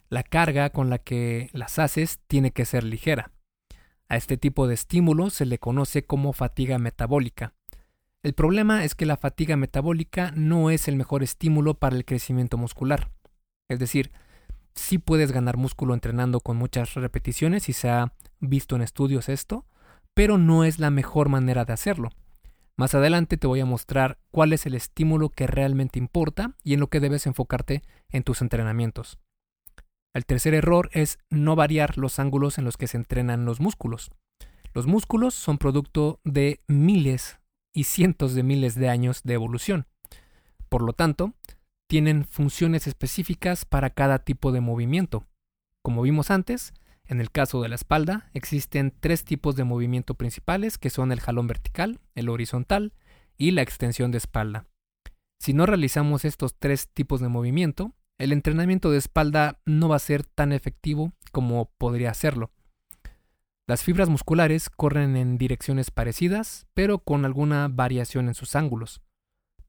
la 0.08 0.24
carga 0.24 0.70
con 0.70 0.90
la 0.90 0.98
que 0.98 1.48
las 1.52 1.78
haces 1.78 2.18
tiene 2.26 2.50
que 2.50 2.64
ser 2.64 2.82
ligera. 2.82 3.30
A 4.08 4.16
este 4.16 4.36
tipo 4.36 4.66
de 4.66 4.74
estímulo 4.74 5.30
se 5.30 5.46
le 5.46 5.58
conoce 5.58 6.04
como 6.04 6.32
fatiga 6.32 6.78
metabólica. 6.78 7.54
El 8.22 8.34
problema 8.34 8.84
es 8.84 8.94
que 8.94 9.06
la 9.06 9.16
fatiga 9.16 9.56
metabólica 9.56 10.30
no 10.36 10.68
es 10.68 10.88
el 10.88 10.96
mejor 10.96 11.22
estímulo 11.22 11.74
para 11.74 11.96
el 11.96 12.04
crecimiento 12.04 12.58
muscular. 12.58 13.10
Es 13.70 13.78
decir, 13.78 14.12
sí 14.74 14.98
puedes 14.98 15.32
ganar 15.32 15.56
músculo 15.56 15.94
entrenando 15.94 16.40
con 16.40 16.58
muchas 16.58 16.94
repeticiones 16.94 17.70
y 17.70 17.72
se 17.72 17.88
ha 17.88 18.12
visto 18.38 18.76
en 18.76 18.82
estudios 18.82 19.30
esto, 19.30 19.64
pero 20.12 20.36
no 20.36 20.64
es 20.64 20.78
la 20.78 20.90
mejor 20.90 21.30
manera 21.30 21.64
de 21.64 21.72
hacerlo. 21.72 22.10
Más 22.76 22.94
adelante 22.94 23.38
te 23.38 23.46
voy 23.46 23.60
a 23.60 23.66
mostrar 23.66 24.18
cuál 24.30 24.52
es 24.52 24.66
el 24.66 24.74
estímulo 24.74 25.30
que 25.30 25.46
realmente 25.46 25.98
importa 25.98 26.56
y 26.62 26.74
en 26.74 26.80
lo 26.80 26.88
que 26.88 27.00
debes 27.00 27.26
enfocarte 27.26 27.82
en 28.10 28.22
tus 28.22 28.42
entrenamientos. 28.42 29.18
El 30.14 30.26
tercer 30.26 30.52
error 30.52 30.90
es 30.92 31.18
no 31.30 31.56
variar 31.56 31.96
los 31.96 32.18
ángulos 32.18 32.58
en 32.58 32.64
los 32.64 32.76
que 32.76 32.86
se 32.86 32.98
entrenan 32.98 33.46
los 33.46 33.60
músculos. 33.60 34.10
Los 34.74 34.86
músculos 34.86 35.34
son 35.34 35.56
producto 35.56 36.20
de 36.22 36.60
miles 36.68 37.39
y 37.72 37.84
cientos 37.84 38.34
de 38.34 38.42
miles 38.42 38.74
de 38.74 38.88
años 38.88 39.22
de 39.22 39.34
evolución. 39.34 39.86
Por 40.68 40.82
lo 40.82 40.92
tanto, 40.92 41.34
tienen 41.86 42.24
funciones 42.24 42.86
específicas 42.86 43.64
para 43.64 43.90
cada 43.90 44.20
tipo 44.20 44.52
de 44.52 44.60
movimiento. 44.60 45.26
Como 45.82 46.02
vimos 46.02 46.30
antes, 46.30 46.72
en 47.04 47.20
el 47.20 47.30
caso 47.32 47.60
de 47.60 47.68
la 47.68 47.74
espalda, 47.74 48.30
existen 48.34 48.94
tres 49.00 49.24
tipos 49.24 49.56
de 49.56 49.64
movimiento 49.64 50.14
principales 50.14 50.78
que 50.78 50.90
son 50.90 51.10
el 51.10 51.20
jalón 51.20 51.48
vertical, 51.48 52.00
el 52.14 52.28
horizontal 52.28 52.92
y 53.36 53.50
la 53.50 53.62
extensión 53.62 54.12
de 54.12 54.18
espalda. 54.18 54.66
Si 55.40 55.52
no 55.52 55.66
realizamos 55.66 56.24
estos 56.24 56.54
tres 56.56 56.88
tipos 56.88 57.20
de 57.20 57.28
movimiento, 57.28 57.94
el 58.18 58.32
entrenamiento 58.32 58.90
de 58.90 58.98
espalda 58.98 59.60
no 59.64 59.88
va 59.88 59.96
a 59.96 59.98
ser 59.98 60.24
tan 60.24 60.52
efectivo 60.52 61.12
como 61.32 61.72
podría 61.78 62.14
serlo. 62.14 62.52
Las 63.70 63.84
fibras 63.84 64.08
musculares 64.08 64.68
corren 64.68 65.16
en 65.16 65.38
direcciones 65.38 65.92
parecidas, 65.92 66.66
pero 66.74 66.98
con 66.98 67.24
alguna 67.24 67.68
variación 67.68 68.26
en 68.26 68.34
sus 68.34 68.56
ángulos. 68.56 69.00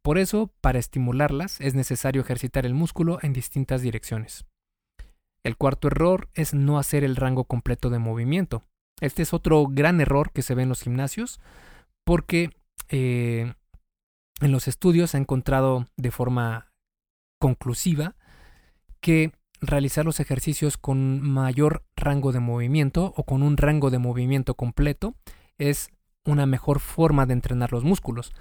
Por 0.01 0.17
eso, 0.17 0.51
para 0.59 0.79
estimularlas 0.79 1.61
es 1.61 1.75
necesario 1.75 2.23
ejercitar 2.23 2.65
el 2.65 2.73
músculo 2.73 3.19
en 3.21 3.31
distintas 3.31 3.83
direcciones. 3.83 4.47
El 5.43 5.55
cuarto 5.55 5.87
error 5.87 6.29
es 6.33 6.55
no 6.55 6.79
hacer 6.79 7.03
el 7.03 7.15
rango 7.15 7.43
completo 7.43 7.91
de 7.91 7.99
movimiento. 7.99 8.63
Este 9.01 9.21
es 9.21 9.35
otro 9.35 9.67
gran 9.69 10.01
error 10.01 10.31
que 10.31 10.41
se 10.41 10.55
ve 10.55 10.63
en 10.63 10.69
los 10.69 10.81
gimnasios 10.81 11.39
porque 12.03 12.49
eh, 12.89 13.53
en 14.41 14.51
los 14.51 14.67
estudios 14.67 15.11
se 15.11 15.17
ha 15.17 15.19
encontrado 15.19 15.89
de 15.95 16.09
forma 16.09 16.73
conclusiva 17.39 18.15
que 18.99 19.31
realizar 19.61 20.05
los 20.05 20.19
ejercicios 20.19 20.77
con 20.77 21.21
mayor 21.21 21.83
rango 21.95 22.31
de 22.31 22.39
movimiento 22.39 23.13
o 23.15 23.23
con 23.23 23.43
un 23.43 23.57
rango 23.57 23.91
de 23.91 23.99
movimiento 23.99 24.55
completo 24.55 25.15
es 25.57 25.91
una 26.25 26.45
mejor 26.45 26.79
forma 26.79 27.25
de 27.25 27.33
entrenar 27.33 27.71
los 27.71 27.83
músculos. 27.83 28.33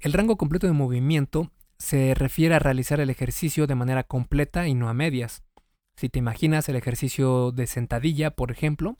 El 0.00 0.12
rango 0.12 0.36
completo 0.36 0.66
de 0.66 0.72
movimiento 0.72 1.50
se 1.78 2.14
refiere 2.14 2.54
a 2.54 2.58
realizar 2.58 3.00
el 3.00 3.10
ejercicio 3.10 3.66
de 3.66 3.74
manera 3.74 4.02
completa 4.04 4.66
y 4.66 4.74
no 4.74 4.88
a 4.88 4.94
medias. 4.94 5.42
Si 5.96 6.08
te 6.08 6.18
imaginas 6.18 6.68
el 6.68 6.76
ejercicio 6.76 7.52
de 7.52 7.66
sentadilla, 7.66 8.32
por 8.32 8.50
ejemplo, 8.50 8.98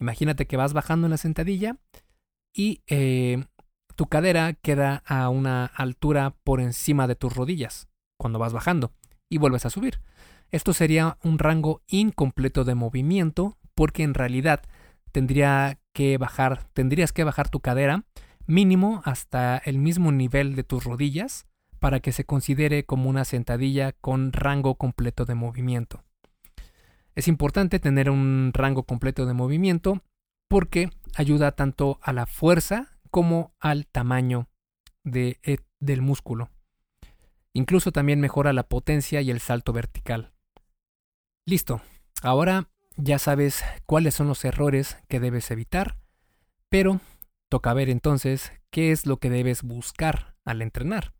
imagínate 0.00 0.46
que 0.46 0.56
vas 0.56 0.72
bajando 0.72 1.06
en 1.06 1.10
la 1.12 1.16
sentadilla 1.18 1.76
y 2.54 2.82
eh, 2.86 3.44
tu 3.96 4.06
cadera 4.06 4.54
queda 4.54 5.02
a 5.06 5.28
una 5.28 5.66
altura 5.66 6.36
por 6.42 6.60
encima 6.60 7.06
de 7.06 7.16
tus 7.16 7.34
rodillas 7.34 7.88
cuando 8.16 8.38
vas 8.38 8.52
bajando 8.52 8.92
y 9.28 9.38
vuelves 9.38 9.66
a 9.66 9.70
subir. 9.70 10.00
Esto 10.50 10.72
sería 10.72 11.18
un 11.22 11.38
rango 11.38 11.82
incompleto 11.88 12.64
de 12.64 12.74
movimiento 12.74 13.56
porque 13.74 14.02
en 14.02 14.14
realidad 14.14 14.62
tendrías 15.12 15.78
que 15.92 16.16
bajar 16.18 16.68
tu 17.50 17.60
cadera 17.60 18.04
mínimo 18.46 19.02
hasta 19.04 19.58
el 19.58 19.78
mismo 19.78 20.12
nivel 20.12 20.54
de 20.54 20.64
tus 20.64 20.84
rodillas 20.84 21.46
para 21.78 22.00
que 22.00 22.12
se 22.12 22.24
considere 22.24 22.84
como 22.84 23.10
una 23.10 23.24
sentadilla 23.24 23.92
con 23.92 24.32
rango 24.32 24.76
completo 24.76 25.24
de 25.24 25.34
movimiento. 25.34 26.02
Es 27.14 27.28
importante 27.28 27.78
tener 27.80 28.10
un 28.10 28.50
rango 28.52 28.84
completo 28.84 29.26
de 29.26 29.34
movimiento 29.34 30.02
porque 30.48 30.90
ayuda 31.14 31.52
tanto 31.52 31.98
a 32.02 32.12
la 32.12 32.26
fuerza 32.26 32.98
como 33.10 33.54
al 33.58 33.86
tamaño 33.86 34.48
eh, 35.04 35.58
del 35.80 36.02
músculo. 36.02 36.50
Incluso 37.52 37.90
también 37.90 38.20
mejora 38.20 38.52
la 38.52 38.64
potencia 38.64 39.22
y 39.22 39.30
el 39.30 39.40
salto 39.40 39.72
vertical. 39.72 40.32
Listo, 41.48 41.80
ahora 42.22 42.70
ya 42.96 43.20
sabes 43.20 43.62
cuáles 43.86 44.16
son 44.16 44.26
los 44.26 44.44
errores 44.44 44.96
que 45.06 45.20
debes 45.20 45.52
evitar, 45.52 45.96
pero 46.68 46.98
toca 47.48 47.72
ver 47.72 47.88
entonces 47.88 48.50
qué 48.72 48.90
es 48.90 49.06
lo 49.06 49.18
que 49.18 49.30
debes 49.30 49.62
buscar 49.62 50.34
al 50.44 50.60
entrenar. 50.60 51.12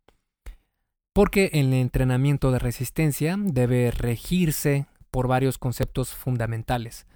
Porque 1.13 1.51
el 1.53 1.73
entrenamiento 1.73 2.51
de 2.51 2.59
resistencia 2.59 3.37
debe 3.39 3.93
regirse 3.93 4.87
por 5.13 5.29
varios 5.29 5.59
conceptos 5.59 6.13
fundamentales, 6.13 7.07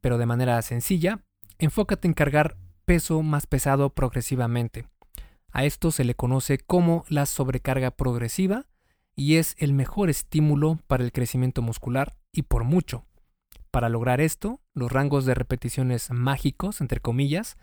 pero 0.00 0.16
de 0.16 0.26
manera 0.26 0.62
sencilla, 0.62 1.24
enfócate 1.58 2.06
en 2.06 2.14
cargar 2.14 2.56
peso 2.84 3.20
más 3.22 3.48
pesado 3.48 3.90
progresivamente. 3.90 4.86
A 5.50 5.64
esto 5.64 5.90
se 5.90 6.04
le 6.04 6.14
conoce 6.14 6.58
como 6.58 7.04
la 7.08 7.26
sobrecarga 7.26 7.90
progresiva 7.90 8.66
y 9.16 9.38
es 9.38 9.56
el 9.58 9.72
mejor 9.72 10.08
estímulo 10.08 10.78
para 10.86 11.02
el 11.02 11.10
crecimiento 11.10 11.60
muscular 11.60 12.14
y 12.34 12.42
por 12.42 12.64
mucho. 12.64 13.06
Para 13.70 13.88
lograr 13.88 14.20
esto, 14.20 14.60
los 14.74 14.92
rangos 14.92 15.24
de 15.24 15.34
repeticiones 15.34 16.10
mágicos, 16.10 16.80
entre 16.80 17.00
comillas, 17.00 17.56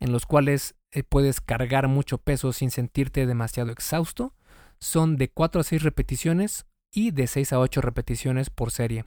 en 0.00 0.12
los 0.12 0.26
cuales 0.26 0.76
eh, 0.92 1.02
puedes 1.02 1.40
cargar 1.40 1.88
mucho 1.88 2.18
peso 2.18 2.52
sin 2.52 2.70
sentirte 2.70 3.26
demasiado 3.26 3.70
exhausto, 3.70 4.34
son 4.78 5.16
de 5.16 5.28
4 5.28 5.60
a 5.60 5.64
6 5.64 5.82
repeticiones 5.82 6.66
y 6.92 7.10
de 7.10 7.26
6 7.26 7.52
a 7.52 7.58
8 7.58 7.80
repeticiones 7.80 8.50
por 8.50 8.70
serie. 8.70 9.04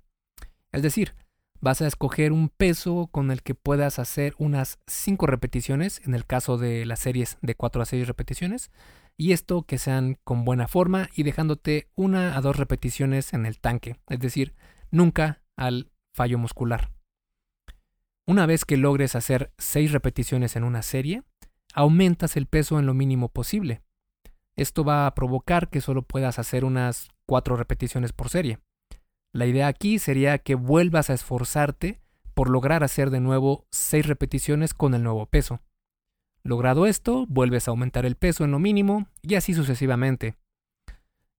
Es 0.71 0.81
decir, 0.81 1.15
vas 1.61 1.81
a 1.81 1.87
escoger 1.87 2.31
un 2.31 2.49
peso 2.49 3.07
con 3.11 3.31
el 3.31 3.41
que 3.41 3.55
puedas 3.55 3.99
hacer 3.99 4.33
unas 4.37 4.79
5 4.87 5.25
repeticiones, 5.27 6.01
en 6.05 6.13
el 6.13 6.25
caso 6.25 6.57
de 6.57 6.85
las 6.85 6.99
series 6.99 7.37
de 7.41 7.55
4 7.55 7.81
a 7.81 7.85
6 7.85 8.07
repeticiones, 8.07 8.71
y 9.17 9.33
esto 9.33 9.63
que 9.63 9.77
sean 9.77 10.17
con 10.23 10.45
buena 10.45 10.67
forma 10.67 11.09
y 11.15 11.23
dejándote 11.23 11.89
una 11.95 12.35
a 12.35 12.41
dos 12.41 12.55
repeticiones 12.57 13.33
en 13.33 13.45
el 13.45 13.59
tanque, 13.59 13.97
es 14.09 14.19
decir, 14.19 14.55
nunca 14.91 15.41
al 15.55 15.91
fallo 16.13 16.38
muscular. 16.38 16.91
Una 18.27 18.45
vez 18.45 18.65
que 18.65 18.77
logres 18.77 19.15
hacer 19.15 19.51
6 19.57 19.91
repeticiones 19.91 20.55
en 20.55 20.63
una 20.63 20.83
serie, 20.83 21.24
aumentas 21.74 22.38
el 22.38 22.45
peso 22.45 22.79
en 22.79 22.86
lo 22.86 22.93
mínimo 22.93 23.29
posible. 23.29 23.81
Esto 24.55 24.83
va 24.83 25.07
a 25.07 25.15
provocar 25.15 25.69
que 25.69 25.81
solo 25.81 26.03
puedas 26.03 26.38
hacer 26.38 26.65
unas 26.65 27.10
4 27.25 27.55
repeticiones 27.55 28.13
por 28.13 28.29
serie. 28.29 28.60
La 29.33 29.45
idea 29.45 29.67
aquí 29.67 29.98
sería 29.98 30.38
que 30.39 30.55
vuelvas 30.55 31.10
a 31.10 31.13
esforzarte 31.13 32.01
por 32.33 32.50
lograr 32.50 32.83
hacer 32.83 33.10
de 33.10 33.19
nuevo 33.19 33.65
6 33.71 34.05
repeticiones 34.05 34.74
con 34.74 34.93
el 34.93 35.03
nuevo 35.03 35.25
peso. 35.25 35.62
Logrado 36.43 36.86
esto, 36.86 37.25
vuelves 37.27 37.67
a 37.67 37.71
aumentar 37.71 38.05
el 38.05 38.15
peso 38.15 38.43
en 38.43 38.51
lo 38.51 38.60
mínimo 38.60 39.07
y 39.21 39.36
así 39.36 39.53
sucesivamente. 39.53 40.36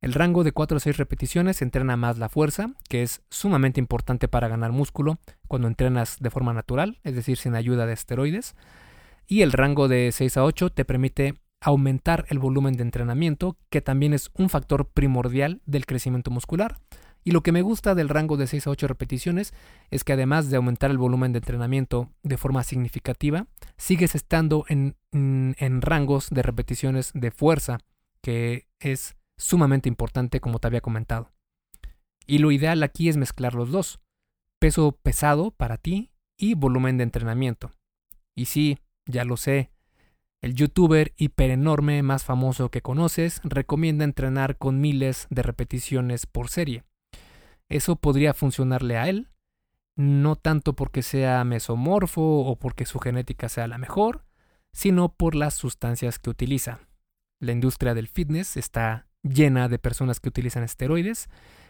El 0.03 0.15
rango 0.15 0.43
de 0.43 0.51
4 0.51 0.79
a 0.79 0.81
6 0.81 0.97
repeticiones 0.97 1.63
entrena 1.63 1.97
más 1.97 2.19
la 2.19 2.29
fuerza, 2.29 2.75
que 2.89 3.05
es 3.05 3.23
sumamente 3.31 3.79
importante 3.79 4.27
para 4.27 4.49
ganar 4.49 4.73
músculo 4.73 5.21
cuando 5.47 5.69
entrenas 5.69 6.17
de 6.19 6.29
forma 6.29 6.53
natural, 6.53 6.99
es 7.05 7.15
decir, 7.15 7.39
sin 7.39 7.55
ayuda 7.55 7.87
de 7.87 7.93
esteroides. 7.93 8.57
Y 9.29 9.43
el 9.43 9.53
rango 9.53 9.87
de 9.87 10.11
6 10.11 10.39
a 10.39 10.45
8 10.45 10.71
te 10.71 10.85
permite 10.85 11.35
aumentar 11.61 12.27
el 12.31 12.41
volumen 12.41 12.75
de 12.75 12.83
entrenamiento, 12.83 13.57
que 13.71 13.81
también 13.81 14.13
es 14.13 14.33
un 14.35 14.49
factor 14.49 14.89
primordial 14.89 15.63
del 15.67 15.87
crecimiento 15.87 16.33
muscular. 16.33 16.81
Y 17.23 17.31
lo 17.31 17.45
que 17.45 17.53
me 17.53 17.63
gusta 17.63 17.95
del 17.95 18.09
rango 18.09 18.37
de 18.37 18.49
6 18.49 18.67
a 18.67 18.71
8 18.71 18.89
repeticiones 18.89 19.55
es 19.93 20.03
que 20.03 20.15
además 20.15 20.51
de 20.51 20.57
aumentar 20.57 20.91
el 20.91 20.99
volumen 20.99 21.33
de 21.33 21.39
entrenamiento 21.39 22.11
de 22.25 22.39
forma 22.39 22.65
significativa, 22.65 23.47
sigues 23.77 24.17
estando 24.17 24.65
en, 24.67 24.97
en, 25.13 25.81
rangos 25.81 26.29
de 26.31 26.43
repeticiones 26.43 27.13
de 27.15 27.31
fuerza, 27.31 27.79
que 28.21 28.67
es 28.81 29.15
sumamente 29.39 29.89
importante 29.89 30.41
como 30.41 30.59
te 30.59 30.67
había 30.67 30.81
comentado. 30.81 31.33
Y 32.27 32.39
lo 32.39 32.53
ideal 32.53 32.83
aquí 32.83 33.09
es 33.09 33.17
mezclar 33.17 33.55
los 33.55 33.71
dos, 33.71 34.01
peso 34.59 34.93
pesado 35.03 35.51
para 35.51 35.77
ti 35.77 36.13
y 36.37 36.55
volumen 36.55 36.97
de 36.97 37.05
entrenamiento. 37.05 37.73
Y 38.35 38.47
sí, 38.47 38.79
ya 39.07 39.25
lo 39.25 39.37
sé, 39.37 39.73
el 40.43 40.57
youtuber 40.57 41.15
hiperenorme 41.17 42.03
más 42.03 42.25
famoso 42.25 42.69
que 42.69 42.83
conoces 42.83 43.41
recomienda 43.45 44.05
entrenar 44.05 44.59
con 44.59 44.81
miles 44.81 45.29
de 45.31 45.43
repeticiones 45.43 46.27
por 46.27 46.49
serie. 46.49 46.83
Eso 47.69 47.95
podría 47.95 48.35
funcionarle 48.35 48.99
a 48.99 49.09
él, 49.09 49.29
no 49.95 50.35
tanto 50.35 50.75
porque 50.75 51.03
sea 51.03 51.45
mesomorfo 51.45 52.41
o 52.41 52.59
porque 52.59 52.87
su 52.87 52.99
genética 52.99 53.49
sea 53.49 53.69
la 53.69 53.79
mejor, 53.79 54.25
sino 54.73 55.15
por 55.15 55.37
las 55.37 55.55
sustancias 55.55 56.19
que 56.19 56.31
utiliza. 56.31 56.81
La 57.39 57.53
industria 57.53 57.95
del 57.95 58.09
fitness 58.09 58.57
está 58.57 59.07
llena 59.23 59.69
de 59.69 59.79
personas 59.79 60.21
que 60.21 60.29
utilizan 60.29 60.63
esteroides 60.63 61.29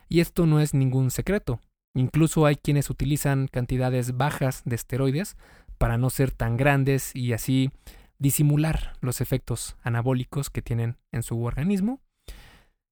y 0.09 0.21
esto 0.21 0.47
no 0.47 0.61
es 0.61 0.75
ningún 0.75 1.11
secreto. 1.11 1.61
Incluso 1.95 2.47
hay 2.47 2.57
quienes 2.57 2.91
utilizan 2.91 3.49
cantidades 3.49 4.17
bajas 4.17 4.63
de 4.65 4.77
esteroides 4.77 5.37
para 5.79 5.99
no 5.99 6.11
ser 6.11 6.31
tan 6.31 6.57
grandes 6.57 7.15
y 7.15 7.33
así 7.33 7.71
disimular 8.19 8.95
los 9.01 9.21
efectos 9.21 9.77
anabólicos 9.83 10.49
que 10.49 10.63
tienen 10.63 10.97
en 11.11 11.23
su 11.23 11.43
organismo. 11.43 12.01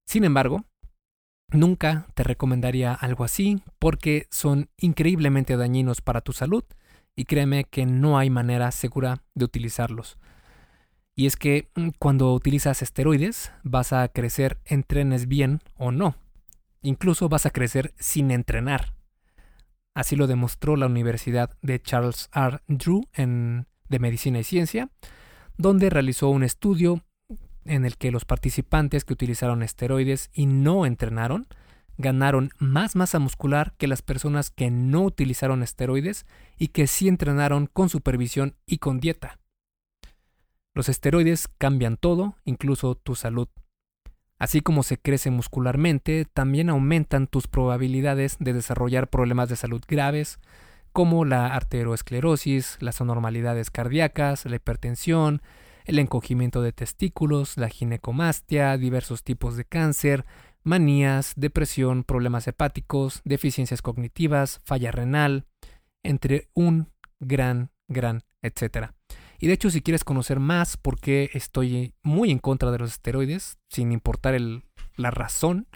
Sin 0.06 0.24
embargo, 0.24 0.64
nunca 1.52 2.06
te 2.14 2.24
recomendaría 2.24 2.92
algo 2.92 3.24
así 3.24 3.62
porque 3.78 4.26
son 4.30 4.68
increíblemente 4.76 5.56
dañinos 5.56 6.00
para 6.00 6.20
tu 6.20 6.32
salud 6.32 6.64
y 7.16 7.24
créeme 7.24 7.64
que 7.64 7.86
no 7.86 8.18
hay 8.18 8.28
manera 8.28 8.70
segura 8.72 9.22
de 9.34 9.44
utilizarlos. 9.44 10.18
Y 11.20 11.26
es 11.26 11.36
que 11.36 11.68
mm, 11.74 11.88
cuando 11.98 12.32
utilizas 12.32 12.80
esteroides 12.80 13.52
vas 13.62 13.92
a 13.92 14.08
crecer, 14.08 14.56
entrenes 14.64 15.28
bien 15.28 15.60
o 15.76 15.92
no. 15.92 16.16
Incluso 16.80 17.28
vas 17.28 17.44
a 17.44 17.50
crecer 17.50 17.92
sin 17.98 18.30
entrenar. 18.30 18.94
Así 19.92 20.16
lo 20.16 20.26
demostró 20.26 20.76
la 20.76 20.86
Universidad 20.86 21.58
de 21.60 21.78
Charles 21.78 22.30
R. 22.32 22.60
Drew 22.68 23.02
en, 23.12 23.66
de 23.90 23.98
Medicina 23.98 24.38
y 24.38 24.44
Ciencia, 24.44 24.88
donde 25.58 25.90
realizó 25.90 26.30
un 26.30 26.42
estudio 26.42 27.04
en 27.66 27.84
el 27.84 27.98
que 27.98 28.12
los 28.12 28.24
participantes 28.24 29.04
que 29.04 29.12
utilizaron 29.12 29.62
esteroides 29.62 30.30
y 30.32 30.46
no 30.46 30.86
entrenaron 30.86 31.48
ganaron 31.98 32.50
más 32.56 32.96
masa 32.96 33.18
muscular 33.18 33.74
que 33.76 33.88
las 33.88 34.00
personas 34.00 34.48
que 34.48 34.70
no 34.70 35.02
utilizaron 35.02 35.62
esteroides 35.62 36.24
y 36.56 36.68
que 36.68 36.86
sí 36.86 37.08
entrenaron 37.08 37.66
con 37.66 37.90
supervisión 37.90 38.56
y 38.64 38.78
con 38.78 39.00
dieta. 39.00 39.39
Los 40.74 40.88
esteroides 40.88 41.48
cambian 41.58 41.96
todo, 41.96 42.36
incluso 42.44 42.94
tu 42.94 43.14
salud. 43.14 43.48
Así 44.38 44.60
como 44.60 44.82
se 44.82 44.98
crece 44.98 45.30
muscularmente, 45.30 46.24
también 46.24 46.70
aumentan 46.70 47.26
tus 47.26 47.46
probabilidades 47.46 48.36
de 48.38 48.52
desarrollar 48.52 49.10
problemas 49.10 49.48
de 49.48 49.56
salud 49.56 49.82
graves, 49.86 50.38
como 50.92 51.24
la 51.24 51.48
arteriosclerosis, 51.48 52.78
las 52.80 53.00
anormalidades 53.00 53.70
cardíacas, 53.70 54.44
la 54.46 54.56
hipertensión, 54.56 55.42
el 55.84 55.98
encogimiento 55.98 56.62
de 56.62 56.72
testículos, 56.72 57.56
la 57.56 57.68
ginecomastia, 57.68 58.76
diversos 58.76 59.22
tipos 59.24 59.56
de 59.56 59.64
cáncer, 59.64 60.24
manías, 60.62 61.32
depresión, 61.36 62.04
problemas 62.04 62.46
hepáticos, 62.46 63.22
deficiencias 63.24 63.82
cognitivas, 63.82 64.60
falla 64.64 64.90
renal, 64.90 65.46
entre 66.02 66.48
un 66.54 66.88
gran, 67.18 67.70
gran, 67.88 68.22
etcétera. 68.42 68.94
Y 69.40 69.46
de 69.46 69.54
hecho, 69.54 69.70
si 69.70 69.80
quieres 69.80 70.04
conocer 70.04 70.38
más 70.38 70.76
por 70.76 71.00
qué 71.00 71.30
estoy 71.32 71.94
muy 72.02 72.30
en 72.30 72.38
contra 72.38 72.70
de 72.70 72.78
los 72.78 72.92
esteroides, 72.92 73.58
sin 73.70 73.90
importar 73.90 74.38
la 74.96 75.10
razón, 75.10 75.66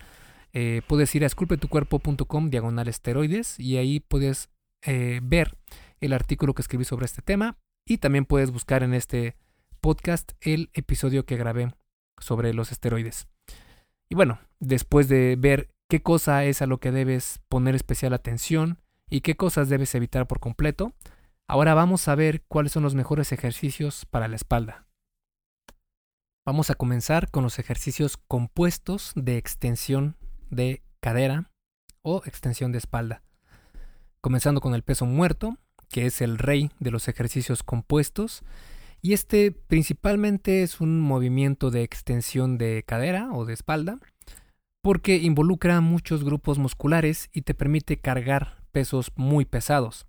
eh, 0.53 0.83
puedes 0.87 1.13
ir 1.15 1.25
a 1.25 1.27
esculpetucuerpo.com 1.27 2.51
diagonal 2.51 2.89
esteroides 2.89 3.59
y 3.59 3.79
ahí 3.79 4.01
puedes 4.01 4.51
eh, 4.85 5.21
ver 5.23 5.57
el 6.01 6.13
artículo 6.13 6.53
que 6.53 6.61
escribí 6.61 6.85
sobre 6.85 7.07
este 7.07 7.23
tema 7.23 7.57
y 7.87 7.99
también 7.99 8.27
puedes 8.27 8.51
buscar 8.51 8.83
en 8.83 8.93
este 8.93 9.35
podcast 9.81 10.33
el 10.43 10.71
episodio 10.75 11.25
que 11.25 11.39
grabé 11.39 11.75
sobre 12.19 12.53
los 12.53 12.71
esteroides. 12.71 13.29
Y 14.11 14.15
bueno, 14.15 14.41
después 14.61 15.09
de 15.09 15.37
ver 15.39 15.71
qué 15.89 16.03
cosa 16.03 16.45
es 16.45 16.61
a 16.61 16.67
lo 16.67 16.79
que 16.79 16.93
debes 16.93 17.41
poner 17.49 17.75
especial 17.75 18.13
atención 18.13 18.79
y 19.09 19.23
qué 19.23 19.37
cosas 19.37 19.71
debes 19.71 19.95
evitar 19.95 20.27
por 20.27 20.39
completo, 20.39 20.93
Ahora 21.47 21.75
vamos 21.75 22.09
a 22.09 22.15
ver 22.15 22.43
cuáles 22.49 22.73
son 22.73 22.83
los 22.83 22.95
mejores 22.95 23.31
ejercicios 23.31 24.07
para 24.07 24.29
la 24.29 24.37
espalda. 24.37 24.87
Vamos 26.47 26.71
a 26.71 26.75
comenzar 26.75 27.31
con 27.31 27.43
los 27.43 27.59
ejercicios 27.59 28.17
compuestos 28.17 29.13
de 29.15 29.37
extensión 29.37 30.17
de 30.51 30.83
cadera 31.01 31.51
o 32.03 32.23
extensión 32.25 32.73
de 32.73 32.79
espalda. 32.79 33.23
Comenzando 34.23 34.63
con 34.63 34.75
el 34.75 34.83
peso 34.83 35.05
muerto, 35.05 35.59
que 35.91 36.07
es 36.07 36.23
el 36.23 36.39
rey 36.39 36.71
de 36.81 36.91
los 36.91 37.09
ejercicios 37.09 37.63
compuestos. 37.63 38.43
Y 39.03 39.13
este 39.13 39.53
principalmente 39.53 40.63
es 40.63 40.81
un 40.81 40.99
movimiento 40.99 41.71
de 41.71 41.83
extensión 41.83 42.57
de 42.57 42.85
cadera 42.87 43.31
o 43.33 43.45
de 43.45 43.53
espalda, 43.53 43.99
porque 44.83 45.17
involucra 45.17 45.83
muchos 45.83 46.25
grupos 46.25 46.59
musculares 46.59 47.29
y 47.33 47.43
te 47.43 47.53
permite 47.53 47.99
cargar 47.99 48.65
pesos 48.73 49.13
muy 49.15 49.45
pesados. 49.45 50.07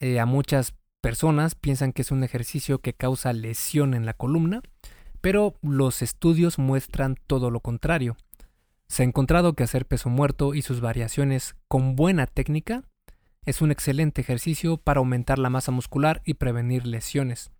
Eh, 0.00 0.20
a 0.20 0.26
muchas 0.26 0.74
personas 1.00 1.54
piensan 1.54 1.92
que 1.92 2.02
es 2.02 2.10
un 2.10 2.24
ejercicio 2.24 2.80
que 2.80 2.92
causa 2.92 3.32
lesión 3.32 3.94
en 3.94 4.06
la 4.06 4.14
columna, 4.14 4.62
pero 5.20 5.54
los 5.62 6.02
estudios 6.02 6.58
muestran 6.58 7.16
todo 7.26 7.50
lo 7.50 7.60
contrario. 7.60 8.16
Se 8.88 9.02
ha 9.02 9.06
encontrado 9.06 9.54
que 9.54 9.64
hacer 9.64 9.86
peso 9.86 10.08
muerto 10.08 10.54
y 10.54 10.62
sus 10.62 10.80
variaciones 10.80 11.56
con 11.68 11.96
buena 11.96 12.26
técnica 12.26 12.84
es 13.44 13.60
un 13.60 13.70
excelente 13.70 14.20
ejercicio 14.20 14.76
para 14.76 14.98
aumentar 14.98 15.38
la 15.38 15.50
masa 15.50 15.72
muscular 15.72 16.22
y 16.24 16.34
prevenir 16.34 16.86
lesiones. 16.86 17.50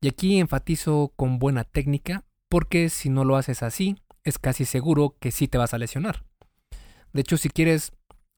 Y 0.00 0.08
aquí 0.08 0.38
enfatizo 0.38 1.12
con 1.16 1.38
buena 1.38 1.64
técnica 1.64 2.24
porque 2.48 2.88
si 2.88 3.08
no 3.08 3.24
lo 3.24 3.36
haces 3.36 3.62
así, 3.62 3.96
es 4.24 4.38
casi 4.38 4.64
seguro 4.64 5.16
que 5.20 5.30
sí 5.30 5.48
te 5.48 5.58
vas 5.58 5.74
a 5.74 5.78
lesionar. 5.78 6.24
De 7.12 7.20
hecho, 7.20 7.36
si 7.36 7.48
quieres 7.50 7.92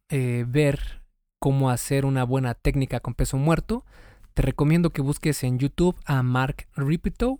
eh, 0.09 0.45
ver 0.47 1.04
cómo 1.45 1.69
hacer 1.69 2.07
una 2.07 2.25
buena 2.25 2.55
técnica 2.55 3.01
con 3.01 3.13
peso 3.13 3.37
muerto, 3.37 3.85
te 4.33 4.41
recomiendo 4.41 4.89
que 4.89 5.03
busques 5.03 5.45
en 5.45 5.59
YouTube 5.59 5.95
a 6.07 6.23
Mark 6.23 6.69
Ripito, 6.75 7.39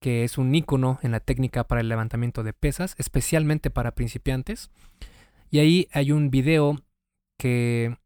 que 0.00 0.24
es 0.24 0.38
un 0.38 0.54
ícono 0.54 0.98
en 1.02 1.10
la 1.10 1.20
técnica 1.20 1.64
para 1.64 1.82
el 1.82 1.88
levantamiento 1.90 2.42
de 2.42 2.54
pesas, 2.54 2.94
especialmente 2.96 3.68
para 3.68 3.94
principiantes. 3.94 4.70
Y 5.50 5.58
ahí 5.58 5.86
hay 5.92 6.12
un 6.12 6.30
video 6.30 6.82
que 7.38 7.98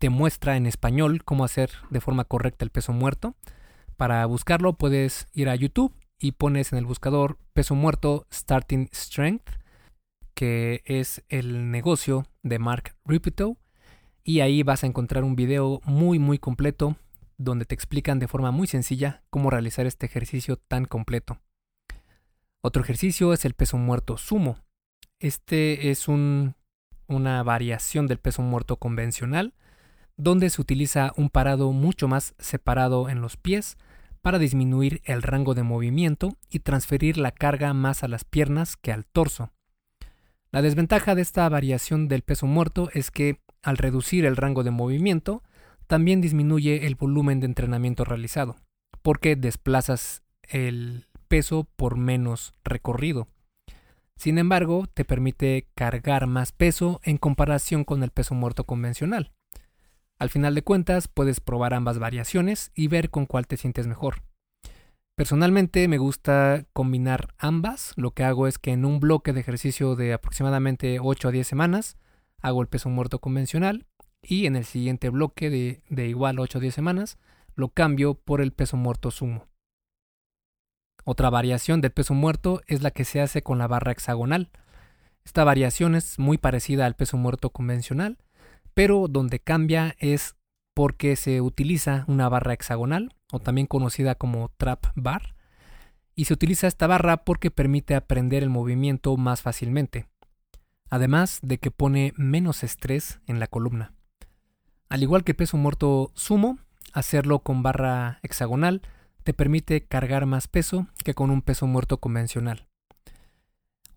te 0.00 0.10
muestra 0.10 0.56
en 0.56 0.66
español 0.66 1.22
cómo 1.22 1.44
hacer 1.44 1.70
de 1.90 2.00
forma 2.00 2.24
correcta 2.24 2.64
el 2.64 2.72
peso 2.72 2.92
muerto. 2.92 3.36
Para 3.96 4.26
buscarlo 4.26 4.72
puedes 4.72 5.28
ir 5.34 5.50
a 5.50 5.54
YouTube 5.54 5.94
y 6.18 6.32
pones 6.32 6.72
en 6.72 6.78
el 6.78 6.84
buscador 6.84 7.38
peso 7.52 7.76
muerto 7.76 8.26
Starting 8.34 8.88
Strength, 8.92 9.50
que 10.34 10.82
es 10.84 11.22
el 11.28 11.70
negocio 11.70 12.26
de 12.42 12.58
Mark 12.58 12.96
Ripito 13.04 13.56
y 14.28 14.42
ahí 14.42 14.62
vas 14.62 14.84
a 14.84 14.86
encontrar 14.86 15.24
un 15.24 15.36
video 15.36 15.80
muy 15.86 16.18
muy 16.18 16.38
completo 16.38 16.96
donde 17.38 17.64
te 17.64 17.74
explican 17.74 18.18
de 18.18 18.28
forma 18.28 18.50
muy 18.50 18.66
sencilla 18.66 19.22
cómo 19.30 19.48
realizar 19.48 19.86
este 19.86 20.04
ejercicio 20.04 20.58
tan 20.58 20.84
completo. 20.84 21.40
Otro 22.60 22.82
ejercicio 22.82 23.32
es 23.32 23.46
el 23.46 23.54
peso 23.54 23.78
muerto 23.78 24.18
sumo. 24.18 24.58
Este 25.18 25.90
es 25.90 26.08
un, 26.08 26.56
una 27.06 27.42
variación 27.42 28.06
del 28.06 28.18
peso 28.18 28.42
muerto 28.42 28.76
convencional 28.76 29.54
donde 30.18 30.50
se 30.50 30.60
utiliza 30.60 31.14
un 31.16 31.30
parado 31.30 31.72
mucho 31.72 32.06
más 32.06 32.34
separado 32.38 33.08
en 33.08 33.22
los 33.22 33.38
pies 33.38 33.78
para 34.20 34.38
disminuir 34.38 35.00
el 35.04 35.22
rango 35.22 35.54
de 35.54 35.62
movimiento 35.62 36.36
y 36.50 36.58
transferir 36.58 37.16
la 37.16 37.32
carga 37.32 37.72
más 37.72 38.02
a 38.04 38.08
las 38.08 38.24
piernas 38.24 38.76
que 38.76 38.92
al 38.92 39.06
torso. 39.06 39.52
La 40.50 40.60
desventaja 40.60 41.14
de 41.14 41.22
esta 41.22 41.48
variación 41.48 42.08
del 42.08 42.20
peso 42.20 42.46
muerto 42.46 42.90
es 42.92 43.10
que 43.10 43.40
al 43.62 43.78
reducir 43.78 44.24
el 44.24 44.36
rango 44.36 44.64
de 44.64 44.70
movimiento, 44.70 45.42
también 45.86 46.20
disminuye 46.20 46.86
el 46.86 46.94
volumen 46.94 47.40
de 47.40 47.46
entrenamiento 47.46 48.04
realizado, 48.04 48.56
porque 49.02 49.36
desplazas 49.36 50.22
el 50.42 51.06
peso 51.28 51.68
por 51.76 51.96
menos 51.96 52.54
recorrido. 52.64 53.28
Sin 54.16 54.38
embargo, 54.38 54.86
te 54.92 55.04
permite 55.04 55.68
cargar 55.74 56.26
más 56.26 56.52
peso 56.52 57.00
en 57.04 57.18
comparación 57.18 57.84
con 57.84 58.02
el 58.02 58.10
peso 58.10 58.34
muerto 58.34 58.64
convencional. 58.64 59.32
Al 60.18 60.30
final 60.30 60.54
de 60.56 60.62
cuentas, 60.62 61.06
puedes 61.06 61.40
probar 61.40 61.72
ambas 61.72 61.98
variaciones 62.00 62.72
y 62.74 62.88
ver 62.88 63.10
con 63.10 63.26
cuál 63.26 63.46
te 63.46 63.56
sientes 63.56 63.86
mejor. 63.86 64.22
Personalmente 65.14 65.86
me 65.88 65.98
gusta 65.98 66.64
combinar 66.72 67.34
ambas. 67.38 67.92
Lo 67.96 68.10
que 68.10 68.24
hago 68.24 68.46
es 68.46 68.58
que 68.58 68.72
en 68.72 68.84
un 68.84 69.00
bloque 69.00 69.32
de 69.32 69.40
ejercicio 69.40 69.94
de 69.94 70.12
aproximadamente 70.12 70.98
8 71.00 71.28
a 71.28 71.30
10 71.30 71.46
semanas 71.46 71.96
hago 72.40 72.62
el 72.62 72.68
peso 72.68 72.88
muerto 72.88 73.20
convencional 73.20 73.86
y 74.22 74.46
en 74.46 74.56
el 74.56 74.64
siguiente 74.64 75.10
bloque 75.10 75.50
de, 75.50 75.82
de 75.88 76.08
igual 76.08 76.38
8 76.38 76.58
a 76.58 76.60
10 76.60 76.74
semanas 76.74 77.18
lo 77.54 77.70
cambio 77.70 78.14
por 78.14 78.40
el 78.40 78.52
peso 78.52 78.76
muerto 78.76 79.10
sumo. 79.10 79.48
Otra 81.04 81.30
variación 81.30 81.80
del 81.80 81.90
peso 81.90 82.14
muerto 82.14 82.60
es 82.66 82.82
la 82.82 82.90
que 82.90 83.04
se 83.04 83.20
hace 83.20 83.42
con 83.42 83.58
la 83.58 83.66
barra 83.66 83.92
hexagonal. 83.92 84.50
Esta 85.24 85.42
variación 85.42 85.94
es 85.94 86.18
muy 86.18 86.38
parecida 86.38 86.86
al 86.86 86.96
peso 86.96 87.16
muerto 87.16 87.50
convencional, 87.50 88.18
pero 88.74 89.08
donde 89.08 89.40
cambia 89.40 89.96
es 89.98 90.36
porque 90.74 91.16
se 91.16 91.40
utiliza 91.40 92.04
una 92.06 92.28
barra 92.28 92.52
hexagonal, 92.52 93.12
o 93.32 93.40
también 93.40 93.66
conocida 93.66 94.14
como 94.14 94.50
trap 94.56 94.86
bar, 94.94 95.34
y 96.14 96.26
se 96.26 96.34
utiliza 96.34 96.66
esta 96.68 96.86
barra 96.86 97.24
porque 97.24 97.50
permite 97.50 97.96
aprender 97.96 98.42
el 98.44 98.50
movimiento 98.50 99.16
más 99.16 99.42
fácilmente, 99.42 100.06
además 100.90 101.38
de 101.42 101.58
que 101.58 101.70
pone 101.70 102.12
menos 102.16 102.62
estrés 102.62 103.20
en 103.26 103.40
la 103.40 103.46
columna. 103.46 103.92
Al 104.88 105.02
igual 105.02 105.24
que 105.24 105.34
peso 105.34 105.56
muerto 105.56 106.12
sumo, 106.14 106.58
hacerlo 106.92 107.40
con 107.40 107.62
barra 107.62 108.20
hexagonal 108.22 108.82
te 109.22 109.34
permite 109.34 109.84
cargar 109.84 110.24
más 110.26 110.48
peso 110.48 110.86
que 111.04 111.14
con 111.14 111.30
un 111.30 111.42
peso 111.42 111.66
muerto 111.66 111.98
convencional. 111.98 112.66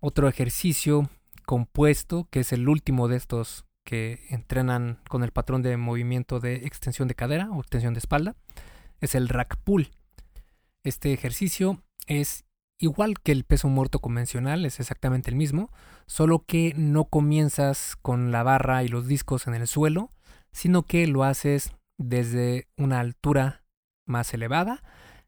Otro 0.02 0.28
ejercicio 0.28 1.10
compuesto, 1.46 2.28
que 2.30 2.42
es 2.42 2.52
el 2.52 2.68
último 2.68 3.08
de 3.08 3.18
estos 3.18 3.66
que 3.84 4.26
entrenan 4.30 5.00
con 5.10 5.24
el 5.24 5.32
patrón 5.32 5.62
de 5.62 5.78
movimiento 5.78 6.40
de 6.40 6.56
extensión 6.56 7.08
de 7.08 7.16
cadera 7.16 7.50
o 7.52 7.60
extensión 7.60 7.94
de 7.94 8.00
espalda, 8.00 8.36
es 9.00 9.16
el 9.16 9.30
rack 9.30 9.58
pull. 9.64 9.92
Este 10.84 11.14
ejercicio 11.14 11.82
es 12.08 12.46
igual 12.82 13.20
que 13.20 13.32
el 13.32 13.44
peso 13.44 13.70
muerto 13.70 14.00
convencional, 14.00 14.66
es 14.66 14.80
exactamente 14.80 15.30
el 15.30 15.36
mismo, 15.36 15.72
solo 16.06 16.44
que 16.46 16.74
no 16.76 17.06
comienzas 17.06 17.96
con 18.02 18.32
la 18.32 18.44
barra 18.44 18.84
y 18.84 18.88
los 18.88 19.08
discos 19.08 19.48
en 19.48 19.54
el 19.54 19.68
suelo, 19.68 20.12
sino 20.52 20.84
que 20.84 21.08
lo 21.08 21.24
haces 21.24 21.72
desde 21.98 22.68
una 22.78 23.00
altura 23.00 23.64
más 24.06 24.34
elevada 24.34 24.82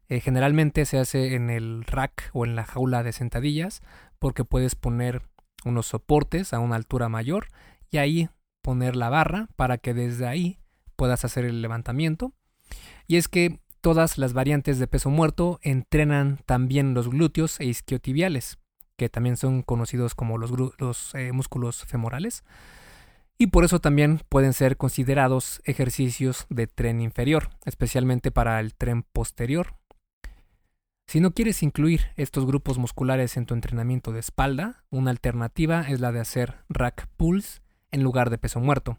eh, 0.08 0.20
generalmente 0.20 0.84
se 0.84 0.98
hace 0.98 1.34
en 1.34 1.50
el 1.50 1.84
rack 1.84 2.30
o 2.34 2.44
en 2.44 2.56
la 2.56 2.64
jaula 2.64 3.02
de 3.02 3.12
sentadillas 3.12 3.80
porque 4.18 4.44
puedes 4.44 4.74
poner 4.74 5.22
unos 5.64 5.86
soportes 5.86 6.52
a 6.52 6.58
una 6.58 6.76
altura 6.76 7.08
mayor 7.08 7.48
y 7.90 7.98
ahí 7.98 8.28
poner 8.62 8.96
la 8.96 9.08
barra 9.08 9.48
para 9.56 9.78
que 9.78 9.94
desde 9.94 10.26
ahí 10.26 10.58
puedas 10.96 11.24
hacer 11.24 11.44
el 11.44 11.62
levantamiento. 11.62 12.32
Y 13.06 13.16
es 13.16 13.28
que 13.28 13.60
todas 13.84 14.16
las 14.16 14.32
variantes 14.32 14.78
de 14.78 14.86
peso 14.86 15.10
muerto 15.10 15.60
entrenan 15.62 16.40
también 16.46 16.94
los 16.94 17.10
glúteos 17.10 17.60
e 17.60 17.66
isquiotibiales, 17.66 18.56
que 18.96 19.10
también 19.10 19.36
son 19.36 19.60
conocidos 19.60 20.14
como 20.14 20.38
los, 20.38 21.14
eh, 21.14 21.32
músculos 21.32 21.84
femorales. 21.84 22.44
Y 23.36 23.48
por 23.48 23.62
eso 23.62 23.80
también 23.80 24.22
pueden 24.30 24.54
ser 24.54 24.78
considerados 24.78 25.60
ejercicios 25.64 26.46
de 26.48 26.66
tren 26.66 27.02
inferior, 27.02 27.50
especialmente 27.66 28.30
para 28.30 28.58
el 28.58 28.74
tren 28.74 29.02
posterior 29.02 29.74
si 31.06 31.20
no 31.20 31.32
quieres 31.32 31.62
incluir 31.62 32.06
estos 32.16 32.46
grupos 32.46 32.78
musculares 32.78 33.36
en 33.36 33.44
tu 33.46 33.52
entrenamiento 33.54 34.10
de 34.10 34.20
espalda, 34.20 34.84
una 34.90 35.10
alternativa 35.10 35.82
es 35.82 36.00
la 36.00 36.12
de 36.12 36.20
hacer 36.20 36.64
rack 36.70 37.08
pulls 37.16 37.62
en 37.90 38.02
lugar 38.02 38.30
de 38.30 38.38
peso 38.38 38.58
muerto. 38.58 38.98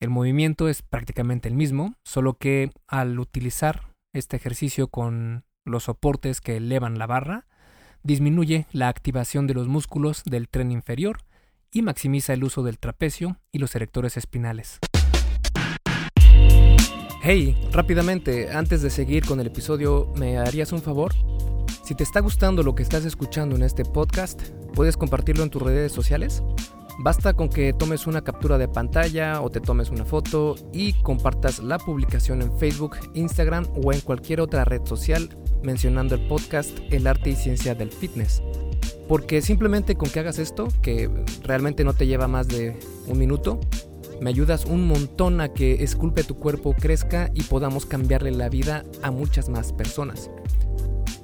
El 0.00 0.10
movimiento 0.10 0.68
es 0.68 0.82
prácticamente 0.82 1.48
el 1.48 1.56
mismo, 1.56 1.96
solo 2.04 2.34
que 2.34 2.70
al 2.86 3.18
utilizar 3.18 3.94
este 4.14 4.36
ejercicio 4.36 4.86
con 4.86 5.44
los 5.64 5.84
soportes 5.84 6.40
que 6.40 6.56
elevan 6.56 6.98
la 6.98 7.08
barra, 7.08 7.46
disminuye 8.04 8.68
la 8.70 8.88
activación 8.88 9.48
de 9.48 9.54
los 9.54 9.66
músculos 9.66 10.22
del 10.24 10.48
tren 10.48 10.70
inferior 10.70 11.18
y 11.72 11.82
maximiza 11.82 12.32
el 12.32 12.44
uso 12.44 12.62
del 12.62 12.78
trapecio 12.78 13.40
y 13.50 13.58
los 13.58 13.74
erectores 13.74 14.16
espinales. 14.16 14.78
Hey, 17.20 17.60
rápidamente, 17.72 18.52
antes 18.52 18.82
de 18.82 18.90
seguir 18.90 19.26
con 19.26 19.40
el 19.40 19.48
episodio, 19.48 20.12
¿me 20.16 20.38
harías 20.38 20.70
un 20.70 20.80
favor? 20.80 21.12
Si 21.82 21.96
te 21.96 22.04
está 22.04 22.20
gustando 22.20 22.62
lo 22.62 22.76
que 22.76 22.84
estás 22.84 23.04
escuchando 23.04 23.56
en 23.56 23.64
este 23.64 23.84
podcast, 23.84 24.40
¿puedes 24.74 24.96
compartirlo 24.96 25.42
en 25.42 25.50
tus 25.50 25.60
redes 25.60 25.90
sociales? 25.90 26.44
Basta 27.00 27.32
con 27.34 27.48
que 27.48 27.72
tomes 27.72 28.08
una 28.08 28.22
captura 28.22 28.58
de 28.58 28.66
pantalla 28.66 29.40
o 29.40 29.50
te 29.50 29.60
tomes 29.60 29.90
una 29.90 30.04
foto 30.04 30.56
y 30.72 30.94
compartas 30.94 31.60
la 31.60 31.78
publicación 31.78 32.42
en 32.42 32.58
Facebook, 32.58 32.96
Instagram 33.14 33.66
o 33.84 33.92
en 33.92 34.00
cualquier 34.00 34.40
otra 34.40 34.64
red 34.64 34.84
social 34.84 35.28
mencionando 35.62 36.16
el 36.16 36.26
podcast 36.26 36.76
El 36.90 37.06
arte 37.06 37.30
y 37.30 37.36
ciencia 37.36 37.76
del 37.76 37.92
fitness. 37.92 38.42
Porque 39.06 39.42
simplemente 39.42 39.94
con 39.94 40.10
que 40.10 40.18
hagas 40.18 40.40
esto, 40.40 40.66
que 40.82 41.08
realmente 41.44 41.84
no 41.84 41.94
te 41.94 42.08
lleva 42.08 42.26
más 42.26 42.48
de 42.48 42.76
un 43.06 43.16
minuto, 43.16 43.60
me 44.20 44.30
ayudas 44.30 44.64
un 44.64 44.88
montón 44.88 45.40
a 45.40 45.52
que 45.52 45.84
Esculpe 45.84 46.24
tu 46.24 46.36
cuerpo 46.36 46.74
crezca 46.74 47.30
y 47.32 47.44
podamos 47.44 47.86
cambiarle 47.86 48.32
la 48.32 48.48
vida 48.48 48.84
a 49.02 49.12
muchas 49.12 49.48
más 49.48 49.72
personas. 49.72 50.30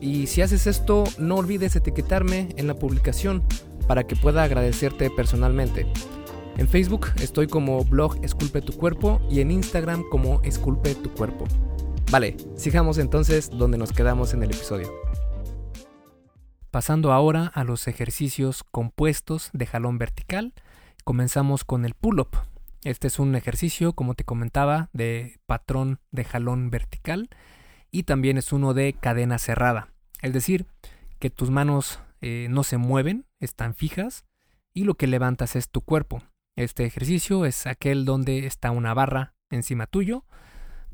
Y 0.04 0.26
si 0.26 0.42
haces 0.42 0.66
esto, 0.66 1.04
no 1.16 1.36
olvides 1.36 1.76
etiquetarme 1.76 2.50
en 2.58 2.66
la 2.66 2.74
publicación 2.74 3.42
para 3.88 4.06
que 4.06 4.16
pueda 4.16 4.42
agradecerte 4.42 5.08
personalmente. 5.08 5.86
En 6.58 6.68
Facebook 6.68 7.06
estoy 7.22 7.46
como 7.46 7.82
blog 7.86 8.22
Esculpe 8.22 8.60
tu 8.60 8.74
cuerpo 8.74 9.18
y 9.30 9.40
en 9.40 9.50
Instagram 9.50 10.04
como 10.10 10.42
Esculpe 10.42 10.94
tu 10.94 11.10
cuerpo. 11.14 11.46
Vale, 12.10 12.36
sigamos 12.54 12.98
entonces 12.98 13.48
donde 13.48 13.78
nos 13.78 13.92
quedamos 13.92 14.34
en 14.34 14.42
el 14.42 14.50
episodio. 14.50 14.92
Pasando 16.70 17.10
ahora 17.10 17.46
a 17.46 17.64
los 17.64 17.88
ejercicios 17.88 18.62
compuestos 18.62 19.48
de 19.54 19.64
jalón 19.64 19.96
vertical, 19.96 20.52
comenzamos 21.04 21.64
con 21.64 21.86
el 21.86 21.94
pull-up, 21.94 22.36
este 22.82 23.06
es 23.06 23.18
un 23.18 23.36
ejercicio, 23.36 23.94
como 23.94 24.12
te 24.12 24.24
comentaba, 24.24 24.90
de 24.92 25.40
patrón 25.46 25.98
de 26.10 26.24
jalón 26.24 26.68
vertical 26.68 27.30
y 27.90 28.02
también 28.02 28.36
es 28.36 28.52
uno 28.52 28.74
de 28.74 28.92
cadena 28.92 29.38
cerrada. 29.38 29.93
Es 30.24 30.32
decir, 30.32 30.66
que 31.18 31.28
tus 31.28 31.50
manos 31.50 32.00
eh, 32.22 32.46
no 32.48 32.62
se 32.62 32.78
mueven, 32.78 33.26
están 33.40 33.74
fijas 33.74 34.24
y 34.72 34.84
lo 34.84 34.94
que 34.94 35.06
levantas 35.06 35.54
es 35.54 35.68
tu 35.68 35.82
cuerpo. 35.82 36.22
Este 36.56 36.86
ejercicio 36.86 37.44
es 37.44 37.66
aquel 37.66 38.06
donde 38.06 38.46
está 38.46 38.70
una 38.70 38.94
barra 38.94 39.34
encima 39.50 39.86
tuyo, 39.86 40.24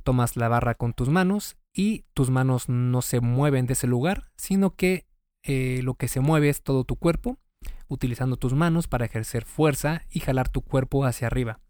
tomas 0.02 0.36
la 0.36 0.48
barra 0.48 0.74
con 0.74 0.94
tus 0.94 1.10
manos 1.10 1.56
y 1.72 2.06
tus 2.12 2.28
manos 2.28 2.68
no 2.68 3.02
se 3.02 3.20
mueven 3.20 3.66
de 3.66 3.74
ese 3.74 3.86
lugar, 3.86 4.32
sino 4.36 4.74
que 4.74 5.06
eh, 5.44 5.78
lo 5.84 5.94
que 5.94 6.08
se 6.08 6.18
mueve 6.18 6.48
es 6.48 6.64
todo 6.64 6.82
tu 6.82 6.96
cuerpo, 6.96 7.38
utilizando 7.86 8.36
tus 8.36 8.54
manos 8.54 8.88
para 8.88 9.04
ejercer 9.04 9.44
fuerza 9.44 10.02
y 10.10 10.18
jalar 10.18 10.48
tu 10.48 10.62
cuerpo 10.62 11.04
hacia 11.04 11.28
arriba. 11.28 11.60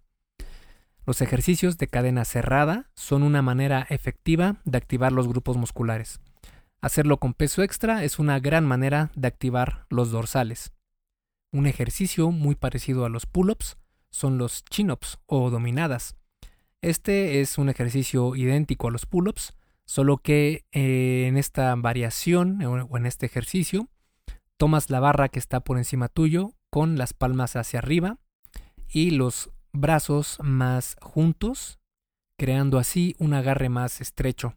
Los 1.05 1.21
ejercicios 1.21 1.77
de 1.77 1.89
cadena 1.89 2.25
cerrada 2.25 2.91
son 2.95 3.23
una 3.23 3.43
manera 3.43 3.87
efectiva 3.91 4.63
de 4.65 4.79
activar 4.79 5.13
los 5.13 5.29
grupos 5.29 5.59
musculares. 5.59 6.23
Hacerlo 6.83 7.19
con 7.19 7.35
peso 7.35 7.63
extra 7.63 8.05
es 8.05 8.19
una 8.19 8.41
gran 8.41 8.65
manera 8.65 9.11
de 9.15 9.29
activar 9.29 9.87
los 9.91 10.11
dorsales. 10.11 10.73
Un 11.53 11.67
ejercicio 11.67 12.31
muy 12.31 12.55
parecido 12.55 13.05
a 13.05 13.11
los 13.11 13.27
pull-ups 13.27 13.77
son 14.11 14.39
los 14.39 14.65
chin-ups 14.65 15.19
o 15.27 15.51
dominadas. 15.51 16.17
Este 16.81 17.43
es 17.43 17.59
un 17.59 17.69
ejercicio 17.69 18.35
idéntico 18.35 18.89
a 18.89 18.91
los 18.91 19.05
pull-ups, 19.05 19.53
solo 19.85 20.19
que 20.19 20.65
eh, 20.73 21.27
en 21.29 21.37
esta 21.37 21.75
variación 21.75 22.63
o 22.65 22.97
en 22.97 23.07
este 23.07 23.27
ejercicio 23.27 23.89
tomas 24.57 24.89
la 24.89 25.01
barra 25.01 25.29
que 25.29 25.39
está 25.39 25.61
por 25.61 25.77
encima 25.77 26.09
tuyo 26.09 26.55
con 26.71 26.97
las 26.97 27.13
palmas 27.13 27.57
hacia 27.57 27.81
arriba 27.81 28.19
y 28.89 29.11
los 29.11 29.51
brazos 29.73 30.39
más 30.43 30.97
juntos, 31.03 31.79
creando 32.39 32.79
así 32.79 33.15
un 33.19 33.35
agarre 33.35 33.69
más 33.69 34.01
estrecho. 34.01 34.55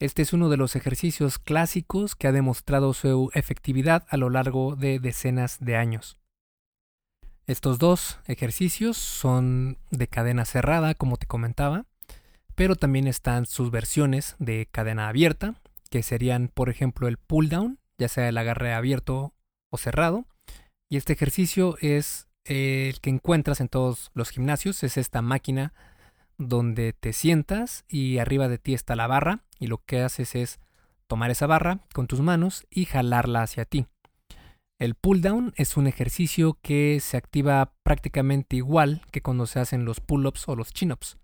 Este 0.00 0.22
es 0.22 0.32
uno 0.32 0.48
de 0.48 0.56
los 0.56 0.76
ejercicios 0.76 1.40
clásicos 1.40 2.14
que 2.14 2.28
ha 2.28 2.32
demostrado 2.32 2.94
su 2.94 3.30
efectividad 3.34 4.06
a 4.08 4.16
lo 4.16 4.30
largo 4.30 4.76
de 4.76 5.00
decenas 5.00 5.58
de 5.58 5.74
años. 5.74 6.18
Estos 7.48 7.80
dos 7.80 8.20
ejercicios 8.26 8.96
son 8.96 9.78
de 9.90 10.06
cadena 10.06 10.44
cerrada, 10.44 10.94
como 10.94 11.16
te 11.16 11.26
comentaba, 11.26 11.84
pero 12.54 12.76
también 12.76 13.08
están 13.08 13.46
sus 13.46 13.72
versiones 13.72 14.36
de 14.38 14.68
cadena 14.70 15.08
abierta, 15.08 15.54
que 15.90 16.04
serían, 16.04 16.48
por 16.48 16.68
ejemplo, 16.68 17.08
el 17.08 17.16
pull 17.16 17.48
down, 17.48 17.80
ya 17.98 18.08
sea 18.08 18.28
el 18.28 18.38
agarre 18.38 18.74
abierto 18.74 19.34
o 19.70 19.78
cerrado. 19.78 20.26
Y 20.88 20.96
este 20.96 21.12
ejercicio 21.12 21.76
es 21.80 22.28
el 22.44 23.00
que 23.00 23.10
encuentras 23.10 23.60
en 23.60 23.68
todos 23.68 24.10
los 24.14 24.30
gimnasios 24.30 24.82
es 24.84 24.96
esta 24.96 25.22
máquina 25.22 25.74
donde 26.38 26.92
te 26.92 27.12
sientas 27.12 27.84
y 27.88 28.18
arriba 28.18 28.48
de 28.48 28.58
ti 28.58 28.72
está 28.72 28.96
la 28.96 29.06
barra 29.06 29.44
y 29.58 29.66
lo 29.66 29.78
que 29.84 30.00
haces 30.00 30.34
es 30.34 30.60
tomar 31.08 31.30
esa 31.30 31.46
barra 31.46 31.80
con 31.92 32.06
tus 32.06 32.20
manos 32.20 32.66
y 32.70 32.84
jalarla 32.84 33.42
hacia 33.42 33.64
ti. 33.64 33.86
El 34.78 34.94
pull 34.94 35.20
down 35.20 35.52
es 35.56 35.76
un 35.76 35.88
ejercicio 35.88 36.56
que 36.62 37.00
se 37.00 37.16
activa 37.16 37.74
prácticamente 37.82 38.54
igual 38.54 39.02
que 39.10 39.20
cuando 39.22 39.46
se 39.46 39.58
hacen 39.58 39.84
los 39.84 40.00
pull-ups 40.00 40.48
o 40.48 40.54
los 40.54 40.72
chin-ups. 40.72 41.18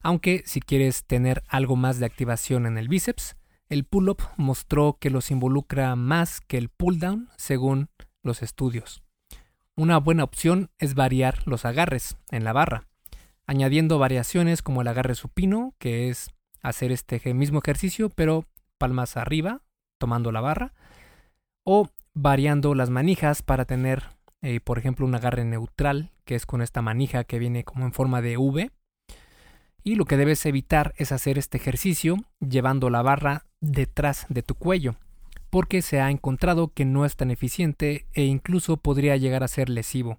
Aunque 0.00 0.42
si 0.44 0.60
quieres 0.60 1.04
tener 1.04 1.42
algo 1.48 1.74
más 1.74 1.98
de 1.98 2.06
activación 2.06 2.66
en 2.66 2.76
el 2.76 2.88
bíceps, 2.88 3.36
El 3.72 3.86
pull-up 3.86 4.22
mostró 4.36 4.98
que 5.00 5.08
los 5.08 5.30
involucra 5.30 5.96
más 5.96 6.42
que 6.42 6.58
el 6.58 6.68
pull-down 6.68 7.30
según 7.38 7.88
los 8.22 8.42
estudios. 8.42 9.02
Una 9.74 9.96
buena 9.96 10.24
opción 10.24 10.70
es 10.78 10.94
variar 10.94 11.38
los 11.46 11.64
agarres 11.64 12.18
en 12.30 12.44
la 12.44 12.52
barra, 12.52 12.86
añadiendo 13.52 13.98
variaciones 13.98 14.62
como 14.62 14.80
el 14.80 14.88
agarre 14.88 15.14
supino, 15.14 15.74
que 15.78 16.08
es 16.08 16.30
hacer 16.62 16.90
este 16.90 17.34
mismo 17.34 17.58
ejercicio 17.58 18.08
pero 18.08 18.46
palmas 18.78 19.18
arriba, 19.18 19.60
tomando 19.98 20.32
la 20.32 20.40
barra, 20.40 20.72
o 21.62 21.90
variando 22.14 22.74
las 22.74 22.88
manijas 22.88 23.42
para 23.42 23.66
tener, 23.66 24.04
eh, 24.40 24.60
por 24.60 24.78
ejemplo, 24.78 25.04
un 25.04 25.14
agarre 25.14 25.44
neutral, 25.44 26.12
que 26.24 26.34
es 26.34 26.46
con 26.46 26.62
esta 26.62 26.80
manija 26.80 27.24
que 27.24 27.38
viene 27.38 27.62
como 27.62 27.84
en 27.84 27.92
forma 27.92 28.22
de 28.22 28.38
V. 28.38 28.70
Y 29.84 29.96
lo 29.96 30.06
que 30.06 30.16
debes 30.16 30.46
evitar 30.46 30.94
es 30.96 31.12
hacer 31.12 31.36
este 31.36 31.58
ejercicio 31.58 32.16
llevando 32.40 32.88
la 32.88 33.02
barra 33.02 33.44
detrás 33.60 34.24
de 34.30 34.42
tu 34.42 34.54
cuello, 34.54 34.96
porque 35.50 35.82
se 35.82 36.00
ha 36.00 36.10
encontrado 36.10 36.68
que 36.68 36.86
no 36.86 37.04
es 37.04 37.16
tan 37.16 37.30
eficiente 37.30 38.06
e 38.14 38.24
incluso 38.24 38.78
podría 38.78 39.18
llegar 39.18 39.42
a 39.42 39.48
ser 39.48 39.68
lesivo. 39.68 40.16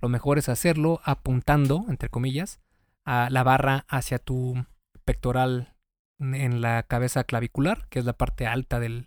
Lo 0.00 0.08
mejor 0.08 0.38
es 0.38 0.48
hacerlo 0.48 1.00
apuntando, 1.04 1.84
entre 1.88 2.08
comillas, 2.08 2.60
a 3.04 3.28
la 3.30 3.42
barra 3.42 3.86
hacia 3.88 4.18
tu 4.18 4.66
pectoral 5.04 5.74
en 6.18 6.60
la 6.60 6.82
cabeza 6.82 7.24
clavicular, 7.24 7.86
que 7.88 7.98
es 7.98 8.04
la 8.04 8.14
parte 8.14 8.46
alta 8.46 8.80
del, 8.80 9.06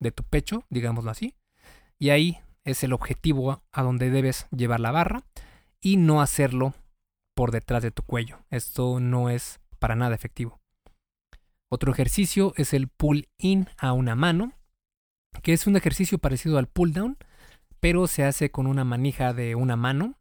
de 0.00 0.12
tu 0.12 0.22
pecho, 0.22 0.64
digámoslo 0.70 1.10
así. 1.10 1.34
Y 1.98 2.10
ahí 2.10 2.38
es 2.64 2.82
el 2.84 2.92
objetivo 2.92 3.62
a 3.72 3.82
donde 3.82 4.10
debes 4.10 4.46
llevar 4.50 4.80
la 4.80 4.90
barra 4.90 5.22
y 5.80 5.96
no 5.96 6.20
hacerlo 6.20 6.74
por 7.34 7.50
detrás 7.50 7.82
de 7.82 7.90
tu 7.90 8.02
cuello. 8.02 8.38
Esto 8.50 9.00
no 9.00 9.30
es 9.30 9.60
para 9.78 9.96
nada 9.96 10.14
efectivo. 10.14 10.60
Otro 11.70 11.92
ejercicio 11.92 12.52
es 12.56 12.72
el 12.72 12.88
pull 12.88 13.28
in 13.36 13.68
a 13.76 13.92
una 13.92 14.14
mano, 14.14 14.52
que 15.42 15.52
es 15.52 15.66
un 15.66 15.76
ejercicio 15.76 16.18
parecido 16.18 16.58
al 16.58 16.66
pull 16.66 16.92
down, 16.92 17.18
pero 17.80 18.06
se 18.06 18.24
hace 18.24 18.50
con 18.50 18.66
una 18.66 18.84
manija 18.84 19.34
de 19.34 19.54
una 19.54 19.76
mano, 19.76 20.18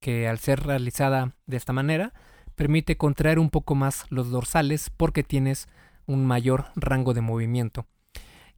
que 0.00 0.28
al 0.28 0.38
ser 0.38 0.60
realizada 0.64 1.36
de 1.46 1.56
esta 1.56 1.72
manera, 1.72 2.12
permite 2.56 2.96
contraer 2.96 3.38
un 3.38 3.50
poco 3.50 3.74
más 3.74 4.06
los 4.10 4.30
dorsales 4.30 4.90
porque 4.90 5.22
tienes 5.22 5.68
un 6.06 6.26
mayor 6.26 6.66
rango 6.74 7.14
de 7.14 7.20
movimiento. 7.20 7.86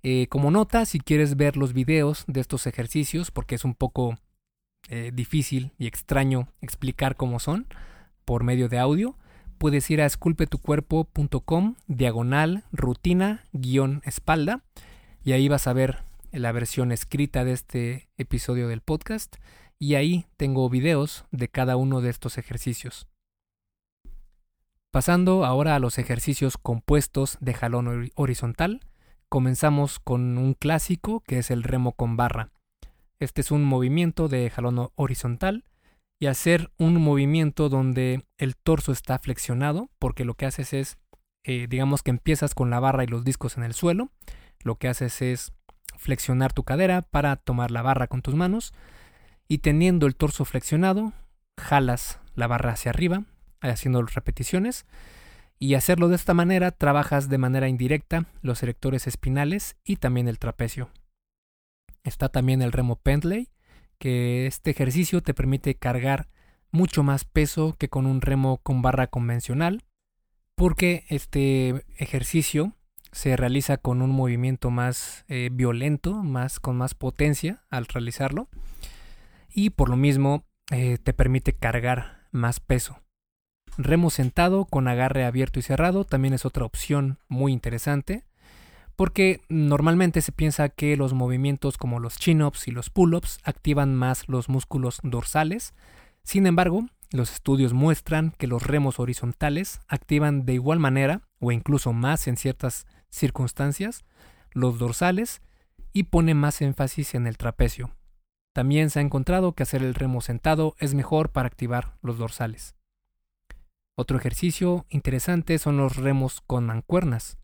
Eh, 0.03 0.27
como 0.29 0.51
nota, 0.51 0.85
si 0.87 0.99
quieres 0.99 1.37
ver 1.37 1.57
los 1.57 1.73
videos 1.73 2.25
de 2.27 2.41
estos 2.41 2.67
ejercicios, 2.67 3.31
porque 3.31 3.55
es 3.55 3.65
un 3.65 3.75
poco 3.75 4.19
eh, 4.89 5.13
difícil 5.15 5.73
y 5.79 5.87
extraño 5.87 6.49
explicar 6.61 7.15
cómo 7.15 7.39
son 7.39 7.67
por 8.25 8.43
medio 8.43 8.69
de 8.69 8.79
audio, 8.79 9.17
puedes 9.59 9.89
ir 9.91 10.01
a 10.03 10.07
esculpetucuerpo.com 10.07 11.77
diagonal 11.87 12.65
rutina 12.73 13.45
guion 13.53 14.03
espalda 14.05 14.65
y 15.23 15.33
ahí 15.33 15.47
vas 15.47 15.69
a 15.69 15.73
ver 15.73 15.99
la 16.33 16.51
versión 16.51 16.91
escrita 16.91 17.45
de 17.45 17.53
este 17.53 18.09
episodio 18.17 18.67
del 18.67 18.81
podcast 18.81 19.37
y 19.83 19.97
ahí 19.97 20.27
tengo 20.37 20.71
videos 20.71 21.25
de 21.33 21.49
cada 21.49 21.75
uno 21.75 22.01
de 22.01 22.09
estos 22.09 22.39
ejercicios. 22.39 23.09
Pasando 24.93 25.45
ahora 25.45 25.75
a 25.75 25.81
los 25.81 25.99
ejercicios 25.99 26.57
compuestos 26.57 27.37
de 27.41 27.53
jalón 27.53 28.09
horizontal, 28.15 28.83
comenzamos 29.29 29.99
con 29.99 30.39
un 30.39 30.55
clásico 30.55 31.19
que 31.27 31.39
es 31.39 31.51
el 31.51 31.65
remo 31.65 31.95
con 31.95 32.17
barra. 32.17 32.53
Este 33.19 33.41
es 33.41 33.51
un 33.51 33.65
movimiento 33.65 34.29
de 34.29 34.49
jalón 34.51 34.91
horizontal 34.95 35.65
y 36.21 36.27
hacer 36.27 36.71
un 36.79 37.03
movimiento 37.03 37.69
donde 37.69 38.25
el 38.39 38.55
torso 38.55 38.93
está 38.93 39.19
flexionado, 39.19 39.91
porque 39.99 40.25
lo 40.25 40.35
que 40.35 40.47
haces 40.47 40.75
es, 40.75 40.97
eh, 41.43 41.67
digamos 41.69 42.05
que 42.05 42.11
empiezas 42.11 42.55
con 42.55 42.71
la 42.71 42.79
barra 42.79 43.03
y 43.03 43.09
los 43.09 43.25
discos 43.25 43.57
en 43.57 43.65
el 43.65 43.75
suelo, 43.75 44.13
lo 44.61 44.77
que 44.77 44.87
haces 44.87 45.21
es 45.23 45.53
flexionar 45.97 46.53
tu 46.53 46.63
cadera 46.63 47.03
para 47.03 47.35
tomar 47.35 47.73
la 47.73 47.83
barra 47.83 48.07
con 48.07 48.23
tus 48.23 48.37
manos 48.37 48.73
y 49.53 49.59
teniendo 49.59 50.07
el 50.07 50.17
torso 50.17 50.47
flexionado, 50.47 51.13
jalas 51.61 52.21
la 52.35 52.47
barra 52.47 52.73
hacia 52.73 52.89
arriba, 52.89 53.25
haciendo 53.61 54.01
repeticiones 54.01 54.87
y 55.59 55.75
hacerlo 55.75 56.09
de 56.09 56.17
esta 56.17 56.33
manera 56.33 56.71
trabajas 56.71 57.29
de 57.29 57.37
manera 57.37 57.69
indirecta 57.69 58.25
los 58.41 58.63
erectores 58.63 59.07
espinales 59.07 59.77
y 59.85 59.97
también 59.97 60.27
el 60.27 60.39
trapecio. 60.39 60.89
Está 62.03 62.31
también 62.31 62.63
el 62.63 62.73
remo 62.73 62.97
Pendley, 62.97 63.51
que 63.99 64.47
este 64.47 64.71
ejercicio 64.71 65.23
te 65.23 65.35
permite 65.35 65.75
cargar 65.75 66.31
mucho 66.71 67.03
más 67.03 67.27
peso 67.27 67.77
que 67.79 67.91
con 67.91 68.07
un 68.07 68.23
remo 68.23 68.57
con 68.63 68.81
barra 68.81 69.09
convencional, 69.09 69.85
porque 70.55 71.05
este 71.11 71.85
ejercicio 71.99 72.73
se 73.13 73.37
realiza 73.37 73.77
con 73.77 74.01
un 74.01 74.13
movimiento 74.13 74.71
más 74.71 75.27
eh, 75.29 75.51
violento, 75.53 76.15
más 76.23 76.59
con 76.59 76.79
más 76.79 76.95
potencia 76.95 77.67
al 77.69 77.85
realizarlo, 77.85 78.49
y 79.55 79.71
por 79.71 79.89
lo 79.89 79.97
mismo 79.97 80.45
eh, 80.71 80.99
te 81.03 81.13
permite 81.13 81.53
cargar 81.53 82.27
más 82.31 82.61
peso. 82.61 82.99
Remo 83.79 84.11
sentado 84.11 84.65
con 84.67 84.89
agarre 84.89 85.25
abierto 85.25 85.59
y 85.59 85.63
cerrado 85.63 86.05
también 86.05 86.35
es 86.35 86.45
otra 86.45 86.65
opción 86.65 87.19
muy 87.29 87.53
interesante 87.53 88.25
porque 88.97 89.41
normalmente 89.49 90.21
se 90.21 90.33
piensa 90.33 90.69
que 90.69 90.97
los 90.97 91.15
movimientos 91.15 91.79
como 91.79 91.99
los 91.99 92.19
chin-ups 92.19 92.69
y 92.69 92.71
los 92.71 92.91
pull-ups 92.91 93.39
activan 93.43 93.95
más 93.95 94.29
los 94.29 94.49
músculos 94.49 95.01
dorsales. 95.03 95.75
Sin 96.23 96.47
embargo, 96.47 96.87
los 97.11 97.33
estudios 97.33 97.73
muestran 97.73 98.33
que 98.39 98.47
los 98.47 98.63
remos 98.63 99.01
horizontales 99.01 99.81
activan 99.89 100.45
de 100.45 100.55
igual 100.55 100.79
manera 100.79 101.23
o 101.41 101.53
incluso 101.53 101.93
más 101.93 102.29
en 102.29 102.37
ciertas 102.37 102.87
circunstancias 103.11 104.05
los 104.53 104.79
dorsales 104.79 105.43
y 105.93 106.05
pone 106.05 106.35
más 106.35 106.63
énfasis 106.63 107.15
en 107.15 107.27
el 107.27 107.37
trapecio. 107.37 107.91
También 108.53 108.91
se 108.91 108.99
ha 108.99 109.03
encontrado 109.03 109.53
que 109.53 109.63
hacer 109.63 109.83
el 109.83 109.95
remo 109.95 110.21
sentado 110.21 110.77
es 110.79 110.95
mejor 110.95 111.31
para 111.31 111.47
activar 111.47 111.97
los 112.03 112.19
dorsales. 112.19 112.75
Otro 113.95 114.19
ejercicio 114.19 114.87
interesante 114.89 115.59
son 115.59 115.77
los 115.77 115.97
remos 115.97 116.41
con 116.47 116.67
mancuernas. 116.67 117.39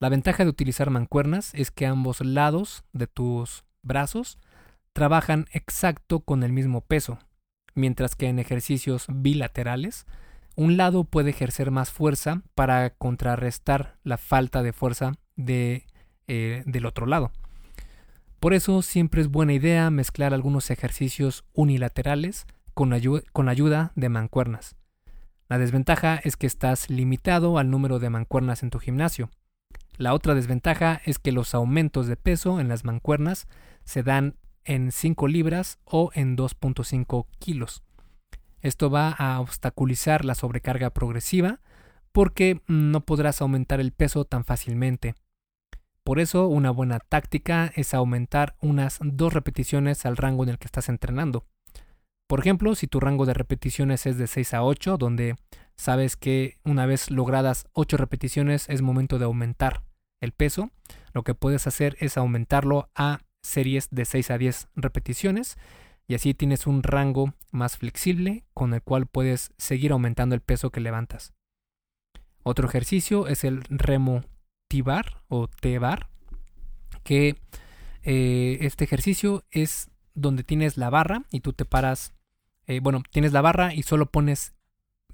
La 0.00 0.08
ventaja 0.08 0.44
de 0.44 0.50
utilizar 0.50 0.90
mancuernas 0.90 1.54
es 1.54 1.70
que 1.70 1.86
ambos 1.86 2.20
lados 2.20 2.84
de 2.92 3.06
tus 3.06 3.64
brazos 3.82 4.38
trabajan 4.92 5.46
exacto 5.52 6.20
con 6.20 6.42
el 6.42 6.52
mismo 6.52 6.80
peso, 6.80 7.18
mientras 7.74 8.16
que 8.16 8.26
en 8.26 8.38
ejercicios 8.38 9.06
bilaterales, 9.08 10.06
un 10.56 10.76
lado 10.76 11.04
puede 11.04 11.30
ejercer 11.30 11.70
más 11.70 11.90
fuerza 11.90 12.42
para 12.54 12.90
contrarrestar 12.90 13.96
la 14.02 14.18
falta 14.18 14.62
de 14.62 14.72
fuerza 14.72 15.12
de, 15.36 15.86
eh, 16.26 16.62
del 16.66 16.86
otro 16.86 17.06
lado. 17.06 17.32
Por 18.42 18.54
eso 18.54 18.82
siempre 18.82 19.20
es 19.20 19.28
buena 19.28 19.52
idea 19.52 19.88
mezclar 19.90 20.34
algunos 20.34 20.72
ejercicios 20.72 21.44
unilaterales 21.52 22.44
con, 22.74 22.92
ayuda 22.92 23.92
de 23.94 24.08
mancuernas. 24.08 24.74
La 25.48 25.58
desventaja 25.58 26.16
es 26.16 26.36
que 26.36 26.48
estás 26.48 26.90
limitado 26.90 27.56
al 27.56 27.70
número 27.70 28.00
de 28.00 28.10
mancuernas 28.10 28.64
en 28.64 28.70
tu 28.70 28.80
gimnasio. 28.80 29.30
La 29.96 30.12
otra 30.12 30.34
desventaja 30.34 31.00
es 31.04 31.20
que 31.20 31.30
los 31.30 31.54
aumentos 31.54 32.08
de 32.08 32.16
peso 32.16 32.58
en 32.58 32.66
las 32.66 32.84
mancuernas 32.84 33.46
se 33.84 34.02
dan 34.02 34.34
en 34.64 34.90
5 34.90 35.28
libras 35.28 35.78
o 35.84 36.10
en 36.12 36.36
2.5 36.36 37.26
kilos. 37.38 37.84
Esto 38.60 38.90
va 38.90 39.10
a 39.10 39.38
obstaculizar 39.38 40.24
la 40.24 40.34
sobrecarga 40.34 40.90
progresiva 40.90 41.60
porque 42.10 42.60
no 42.66 43.02
podrás 43.02 43.40
aumentar 43.40 43.78
el 43.78 43.92
peso 43.92 44.24
tan 44.24 44.44
fácilmente. 44.44 45.14
Por 46.04 46.18
eso 46.18 46.48
una 46.48 46.70
buena 46.70 46.98
táctica 46.98 47.72
es 47.76 47.94
aumentar 47.94 48.56
unas 48.60 48.98
dos 49.02 49.32
repeticiones 49.32 50.04
al 50.04 50.16
rango 50.16 50.42
en 50.42 50.50
el 50.50 50.58
que 50.58 50.66
estás 50.66 50.88
entrenando. 50.88 51.46
Por 52.28 52.40
ejemplo, 52.40 52.74
si 52.74 52.86
tu 52.86 52.98
rango 52.98 53.26
de 53.26 53.34
repeticiones 53.34 54.06
es 54.06 54.18
de 54.18 54.26
6 54.26 54.54
a 54.54 54.64
8, 54.64 54.96
donde 54.96 55.36
sabes 55.76 56.16
que 56.16 56.58
una 56.64 56.86
vez 56.86 57.10
logradas 57.10 57.66
8 57.72 57.96
repeticiones 57.98 58.68
es 58.68 58.82
momento 58.82 59.18
de 59.18 59.26
aumentar 59.26 59.84
el 60.20 60.32
peso, 60.32 60.70
lo 61.12 61.22
que 61.24 61.34
puedes 61.34 61.66
hacer 61.66 61.96
es 62.00 62.16
aumentarlo 62.16 62.88
a 62.94 63.20
series 63.42 63.88
de 63.90 64.04
6 64.04 64.30
a 64.30 64.38
10 64.38 64.68
repeticiones 64.76 65.56
y 66.08 66.14
así 66.14 66.34
tienes 66.34 66.66
un 66.66 66.82
rango 66.82 67.34
más 67.50 67.76
flexible 67.76 68.44
con 68.54 68.74
el 68.74 68.82
cual 68.82 69.06
puedes 69.06 69.52
seguir 69.58 69.92
aumentando 69.92 70.34
el 70.34 70.40
peso 70.40 70.70
que 70.70 70.80
levantas. 70.80 71.32
Otro 72.42 72.66
ejercicio 72.66 73.28
es 73.28 73.44
el 73.44 73.62
remo 73.64 74.22
T-bar 74.72 75.22
o 75.28 75.48
T-bar, 75.48 76.08
que 77.04 77.36
eh, 78.04 78.56
este 78.62 78.84
ejercicio 78.84 79.44
es 79.50 79.90
donde 80.14 80.44
tienes 80.44 80.78
la 80.78 80.88
barra 80.88 81.24
y 81.30 81.40
tú 81.40 81.52
te 81.52 81.66
paras 81.66 82.14
eh, 82.66 82.80
bueno, 82.80 83.02
tienes 83.10 83.32
la 83.32 83.42
barra 83.42 83.74
y 83.74 83.82
solo 83.82 84.06
pones 84.06 84.54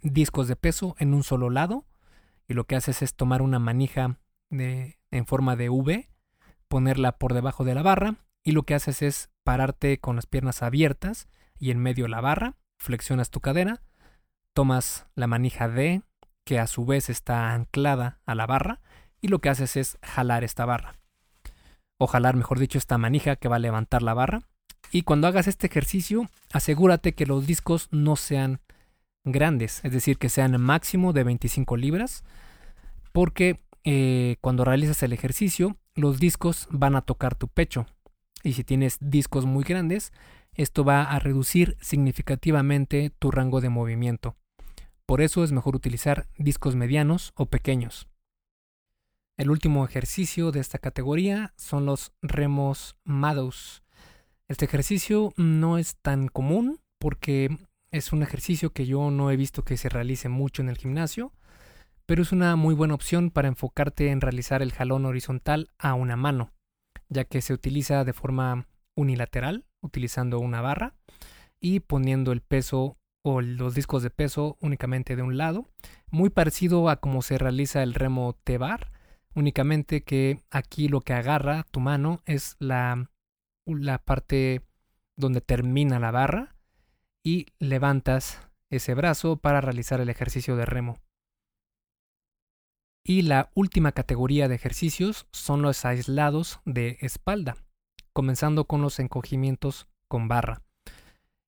discos 0.01 0.47
de 0.47 0.55
peso 0.55 0.95
en 1.01 1.13
un 1.13 1.25
solo 1.25 1.51
lado 1.51 1.87
y 2.47 2.55
lo 2.55 2.67
que 2.69 2.77
haces 2.77 3.03
es 3.03 3.17
tomar 3.17 3.43
una 3.43 3.59
manija 3.59 4.21
de, 4.49 4.97
en 5.11 5.27
forma 5.27 5.57
de 5.57 5.71
V, 5.71 6.09
ponerla 6.69 7.19
por 7.19 7.35
debajo 7.35 7.65
de 7.65 7.75
la 7.75 7.83
barra 7.83 8.15
y 8.45 8.53
lo 8.53 8.63
que 8.63 8.75
haces 8.75 9.03
es 9.03 9.31
pararte 9.43 9.99
con 9.99 10.15
las 10.15 10.27
piernas 10.27 10.63
abiertas 10.63 11.29
y 11.59 11.73
en 11.73 11.79
medio 11.79 12.07
la 12.07 12.21
barra, 12.21 12.55
flexionas 12.79 13.31
tu 13.31 13.41
cadera, 13.41 13.83
tomas 14.53 15.09
la 15.17 15.27
manija 15.27 15.69
D 15.69 16.03
que 16.45 16.61
a 16.61 16.69
su 16.69 16.87
vez 16.87 17.11
está 17.11 17.53
anclada 17.55 18.21
a 18.25 18.37
la 18.37 18.47
barra 18.47 18.81
y 19.21 19.29
lo 19.29 19.41
que 19.41 19.49
haces 19.49 19.77
es 19.77 19.99
jalar 20.03 20.45
esta 20.45 20.65
barra. 20.65 20.97
O 21.99 22.07
jalar, 22.07 22.37
mejor 22.37 22.59
dicho, 22.59 22.79
esta 22.79 22.99
manija 22.99 23.37
que 23.37 23.49
va 23.49 23.57
a 23.57 23.61
levantar 23.61 24.03
la 24.03 24.15
barra. 24.15 24.43
Y 24.93 25.03
cuando 25.03 25.27
hagas 25.27 25.49
este 25.49 25.67
ejercicio, 25.67 26.29
asegúrate 26.53 27.15
que 27.15 27.27
los 27.27 27.47
discos 27.47 27.89
no 27.91 28.17
sean 28.17 28.61
grandes, 29.25 29.85
es 29.85 29.93
decir, 29.93 30.19
que 30.19 30.29
sean 30.29 30.61
máximo 30.61 31.13
de 31.13 31.25
25 31.25 31.77
libras, 31.77 32.25
porque 33.13 33.61
eh, 33.85 34.37
cuando 34.41 34.65
realizas 34.65 35.03
el 35.03 35.13
ejercicio, 35.13 35.77
los 35.95 36.21
discos 36.21 36.69
van 36.71 36.95
a 36.95 37.03
tocar 37.03 37.35
tu 37.35 37.49
pecho. 37.49 37.87
Y 38.43 38.53
si 38.53 38.65
tienes 38.65 38.99
discos 39.01 39.45
muy 39.45 39.65
grandes, 39.65 40.13
esto 40.55 40.85
va 40.85 41.03
a 41.03 41.19
reducir 41.19 41.77
significativamente 41.81 43.11
tu 43.19 43.31
rango 43.31 43.61
de 43.61 43.69
movimiento. 43.69 44.37
Por 45.07 45.21
eso 45.21 45.43
es 45.45 45.53
mejor 45.53 45.75
utilizar 45.75 46.29
discos 46.37 46.77
medianos 46.77 47.33
o 47.35 47.47
pequeños. 47.47 48.09
El 49.39 49.53
último 49.53 49.85
ejercicio 49.85 50.51
de 50.51 50.59
esta 50.59 50.81
categoría 50.81 51.55
son 51.57 51.87
los 51.87 52.13
remos 52.23 52.97
Mados. 53.05 53.85
Este 54.49 54.65
ejercicio 54.65 55.33
no 55.37 55.79
es 55.79 55.95
tan 55.95 56.27
común 56.27 56.81
porque 56.99 57.57
es 57.93 58.13
un 58.13 58.25
ejercicio 58.25 58.73
que 58.73 58.85
yo 58.85 59.13
no 59.13 59.31
he 59.31 59.37
visto 59.37 59.63
que 59.63 59.77
se 59.77 59.89
realice 59.89 60.29
mucho 60.29 60.61
en 60.61 60.69
el 60.69 60.77
gimnasio, 60.77 61.33
pero 62.05 62.23
es 62.23 62.33
una 62.33 62.57
muy 62.57 62.75
buena 62.75 62.95
opción 62.95 63.31
para 63.31 63.47
enfocarte 63.47 64.11
en 64.11 64.21
realizar 64.21 64.61
el 64.61 64.73
jalón 64.73 65.07
horizontal 65.07 65.71
a 65.79 65.95
una 65.95 66.17
mano, 66.17 66.51
ya 67.09 67.25
que 67.25 67.41
se 67.41 67.53
utiliza 67.53 68.03
de 68.03 68.15
forma 68.15 68.67
unilateral, 68.97 69.67
utilizando 69.81 70.41
una 70.41 70.63
barra 70.63 70.97
y 71.61 71.79
poniendo 71.79 72.33
el 72.33 72.41
peso 72.41 72.97
o 73.23 73.41
los 73.41 73.77
discos 73.77 74.03
de 74.03 74.11
peso 74.11 74.57
únicamente 74.61 75.15
de 75.15 75.23
un 75.23 75.37
lado, 75.37 75.69
muy 76.11 76.29
parecido 76.29 76.89
a 76.89 76.97
como 76.97 77.23
se 77.23 77.39
realiza 77.39 77.85
el 77.85 77.95
remo 77.95 78.37
T-bar, 78.43 78.98
únicamente 79.39 80.03
que 80.03 80.43
aquí 80.51 80.89
lo 80.89 81.01
que 81.01 81.13
agarra 81.13 81.65
tu 81.71 81.79
mano 81.79 82.21
es 82.27 82.57
la, 82.59 83.09
la 83.67 83.99
parte 83.99 84.63
donde 85.17 85.41
termina 85.41 86.01
la 86.01 86.11
barra 86.11 86.57
y 87.25 87.47
levantas 87.61 88.41
ese 88.69 88.95
brazo 88.95 89.37
para 89.37 89.61
realizar 89.61 90.01
el 90.01 90.09
ejercicio 90.09 90.57
de 90.57 90.67
remo. 90.67 90.99
Y 93.07 93.23
la 93.23 93.51
última 93.55 93.93
categoría 93.93 94.49
de 94.49 94.57
ejercicios 94.57 95.29
son 95.33 95.63
los 95.63 95.85
aislados 95.85 96.61
de 96.65 96.99
espalda, 97.01 97.57
comenzando 98.13 98.67
con 98.67 98.83
los 98.83 98.99
encogimientos 98.99 99.87
con 100.09 100.27
barra. 100.27 100.63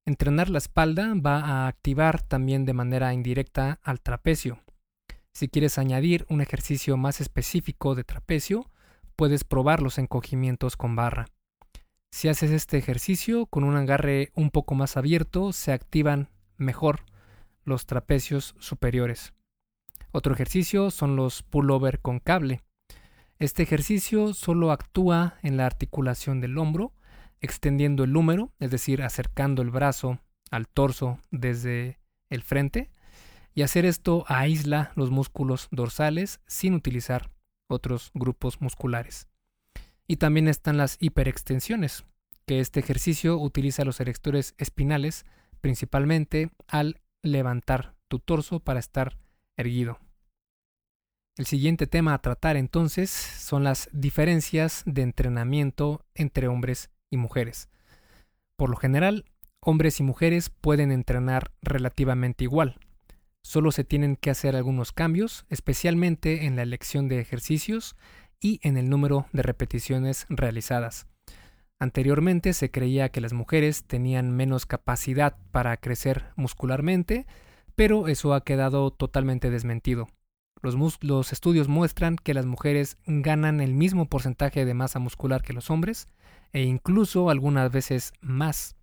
Entrenar 0.07 0.49
la 0.49 0.59
espalda 0.59 1.13
va 1.15 1.41
a 1.41 1.67
activar 1.67 2.23
también 2.23 2.65
de 2.65 2.73
manera 2.73 3.13
indirecta 3.13 3.81
al 3.83 4.01
trapecio. 4.01 4.61
Si 5.35 5.49
quieres 5.49 5.79
añadir 5.79 6.27
un 6.29 6.41
ejercicio 6.41 6.97
más 6.97 7.21
específico 7.21 7.95
de 7.95 8.05
trapecio, 8.05 8.71
puedes 9.17 9.45
probar 9.45 9.83
los 9.83 9.99
encogimientos 9.99 10.77
con 10.77 10.97
barra. 10.97 11.27
Si 12.13 12.29
haces 12.29 12.51
este 12.51 12.77
ejercicio 12.77 13.47
con 13.47 13.65
un 13.65 13.77
agarre 13.77 14.33
un 14.35 14.51
poco 14.51 14.75
más 14.75 14.97
abierto, 14.97 15.53
se 15.53 15.73
activan 15.73 16.29
mejor 16.57 17.05
los 17.65 17.87
trapecios 17.87 18.55
superiores. 18.59 19.33
Otro 20.13 20.35
ejercicio 20.35 20.91
son 20.91 21.15
los 21.15 21.43
pullover 21.43 22.01
con 22.01 22.19
cable. 22.19 22.63
Este 23.39 23.63
ejercicio 23.63 24.35
solo 24.35 24.73
actúa 24.73 25.39
en 25.43 25.57
la 25.57 25.67
articulación 25.67 26.41
del 26.41 26.59
hombro, 26.59 26.93
extendiendo 27.41 28.05
el 28.05 28.17
húmero, 28.17 28.53
es 28.59 28.71
decir, 28.71 29.03
acercando 29.03 29.63
el 29.63 29.71
brazo 29.71 30.19
al 30.51 30.67
torso 30.67 31.21
desde 31.31 32.01
el 32.29 32.43
frente, 32.43 32.91
y 33.55 33.63
hacer 33.63 33.85
esto 33.85 34.25
aísla 34.29 34.93
los 34.95 35.11
músculos 35.11 35.69
dorsales 35.71 36.41
sin 36.47 36.75
utilizar 36.75 37.31
otros 37.69 38.11
grupos 38.15 38.61
musculares. 38.61 39.29
Y 40.07 40.17
también 40.17 40.49
están 40.49 40.77
las 40.77 40.97
hiperextensiones, 41.01 42.05
que 42.47 42.61
este 42.61 42.81
ejercicio 42.81 43.39
utiliza 43.39 43.85
los 43.85 44.01
erectores 44.01 44.55
espinales 44.59 45.25
principalmente 45.61 46.51
al 46.67 47.01
levantar 47.23 47.95
tu 48.09 48.19
torso 48.19 48.61
para 48.61 48.81
estar 48.81 49.19
erguido. 49.57 49.99
El 51.37 51.47
siguiente 51.47 51.87
tema 51.87 52.13
a 52.13 52.19
tratar 52.21 52.57
entonces 52.57 53.11
son 53.11 53.65
las 53.65 53.89
diferencias 53.93 54.83
de 54.85 55.03
entrenamiento 55.03 56.05
entre 56.15 56.49
hombres 56.49 56.91
y 57.11 57.17
mujeres. 57.17 57.69
Por 58.57 58.69
lo 58.69 58.77
general, 58.77 59.25
hombres 59.61 60.01
y 60.01 60.03
mujeres 60.03 60.51
pueden 60.51 60.91
entrenar 60.91 61.53
relativamente 61.63 62.45
igual. 62.45 62.79
Solo 63.43 63.73
se 63.73 63.85
tienen 63.85 64.17
que 64.17 64.31
hacer 64.31 64.57
algunos 64.57 64.93
cambios, 64.93 65.47
especialmente 65.49 66.47
en 66.47 66.57
la 66.57 66.63
elección 66.63 67.09
de 67.09 67.21
ejercicios 67.21 67.97
y 68.41 68.61
en 68.63 68.77
el 68.77 68.89
número 68.89 69.27
de 69.33 69.43
repeticiones 69.43 70.27
realizadas. 70.29 71.07
Anteriormente 71.79 72.53
se 72.53 72.71
creía 72.71 73.09
que 73.09 73.23
las 73.23 73.33
mujeres 73.33 73.85
tenían 73.85 74.31
menos 74.31 74.67
capacidad 74.67 75.37
para 75.51 75.79
crecer 75.79 76.27
muscularmente, 76.37 77.27
pero 77.75 78.09
eso 78.09 78.35
ha 78.35 78.45
quedado 78.45 78.91
totalmente 78.91 79.51
desmentido. 79.51 80.07
Los, 80.63 81.33
estudios 81.33 81.69
muestran 81.69 82.17
que 82.17 82.35
las 82.35 82.45
mujeres 82.45 82.99
ganan 83.07 83.63
el 83.63 83.73
mismo 83.73 84.11
porcentaje 84.11 84.67
de 84.67 84.75
masa 84.75 84.99
muscular 84.99 85.43
que 85.43 85.55
los 85.55 85.71
hombres, 85.71 86.09
e 86.53 86.63
incluso 86.65 87.31
algunas 87.31 87.73
veces 87.73 88.13
más. 88.21 88.77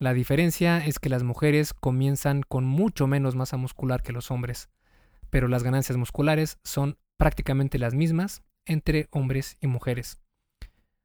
La 0.00 0.14
diferencia 0.14 0.78
es 0.84 1.00
que 1.00 1.08
las 1.08 1.24
mujeres 1.24 1.74
comienzan 1.74 2.42
con 2.42 2.64
mucho 2.64 3.08
menos 3.08 3.34
masa 3.34 3.56
muscular 3.56 4.02
que 4.02 4.12
los 4.12 4.30
hombres, 4.30 4.68
pero 5.28 5.48
las 5.48 5.64
ganancias 5.64 5.98
musculares 5.98 6.58
son 6.62 6.98
prácticamente 7.16 7.80
las 7.80 7.94
mismas 7.94 8.42
entre 8.64 9.08
hombres 9.10 9.56
y 9.60 9.66
mujeres. 9.66 10.20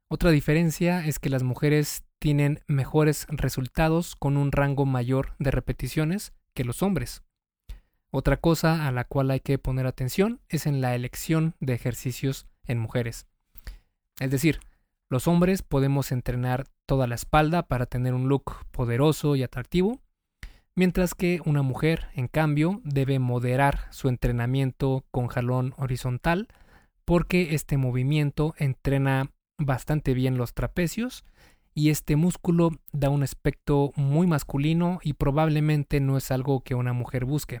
Otra 0.06 0.30
diferencia 0.30 1.04
es 1.04 1.18
que 1.18 1.28
las 1.28 1.42
mujeres 1.42 2.04
tienen 2.20 2.60
mejores 2.68 3.26
resultados 3.30 4.14
con 4.14 4.36
un 4.36 4.52
rango 4.52 4.86
mayor 4.86 5.34
de 5.40 5.50
repeticiones 5.50 6.32
que 6.54 6.62
los 6.62 6.80
hombres. 6.82 7.24
Otra 8.10 8.36
cosa 8.36 8.86
a 8.86 8.92
la 8.92 9.02
cual 9.02 9.32
hay 9.32 9.40
que 9.40 9.58
poner 9.58 9.88
atención 9.88 10.40
es 10.48 10.66
en 10.66 10.80
la 10.80 10.94
elección 10.94 11.56
de 11.58 11.74
ejercicios 11.74 12.46
en 12.64 12.78
mujeres. 12.78 13.26
Es 14.20 14.30
decir, 14.30 14.60
los 15.14 15.28
hombres 15.28 15.62
podemos 15.62 16.10
entrenar 16.10 16.64
toda 16.86 17.06
la 17.06 17.14
espalda 17.14 17.62
para 17.62 17.86
tener 17.86 18.14
un 18.14 18.28
look 18.28 18.66
poderoso 18.72 19.36
y 19.36 19.44
atractivo, 19.44 20.00
mientras 20.74 21.14
que 21.14 21.40
una 21.44 21.62
mujer, 21.62 22.08
en 22.14 22.26
cambio, 22.26 22.80
debe 22.82 23.20
moderar 23.20 23.86
su 23.90 24.08
entrenamiento 24.08 25.04
con 25.12 25.28
jalón 25.28 25.72
horizontal 25.76 26.48
porque 27.04 27.54
este 27.54 27.76
movimiento 27.76 28.54
entrena 28.58 29.30
bastante 29.56 30.14
bien 30.14 30.36
los 30.36 30.52
trapecios 30.52 31.24
y 31.74 31.90
este 31.90 32.16
músculo 32.16 32.70
da 32.92 33.08
un 33.08 33.22
aspecto 33.22 33.92
muy 33.94 34.26
masculino 34.26 34.98
y 35.00 35.12
probablemente 35.12 36.00
no 36.00 36.16
es 36.16 36.32
algo 36.32 36.64
que 36.64 36.74
una 36.74 36.92
mujer 36.92 37.24
busque. 37.24 37.60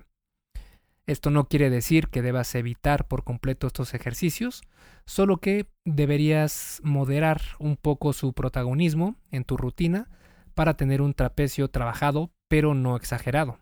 Esto 1.06 1.30
no 1.30 1.48
quiere 1.48 1.68
decir 1.68 2.08
que 2.08 2.22
debas 2.22 2.54
evitar 2.54 3.06
por 3.06 3.24
completo 3.24 3.66
estos 3.66 3.92
ejercicios, 3.92 4.62
solo 5.04 5.36
que 5.36 5.66
deberías 5.84 6.80
moderar 6.82 7.42
un 7.58 7.76
poco 7.76 8.12
su 8.14 8.32
protagonismo 8.32 9.16
en 9.30 9.44
tu 9.44 9.56
rutina 9.58 10.08
para 10.54 10.74
tener 10.76 11.02
un 11.02 11.12
trapecio 11.12 11.68
trabajado 11.68 12.30
pero 12.48 12.74
no 12.74 12.96
exagerado. 12.96 13.58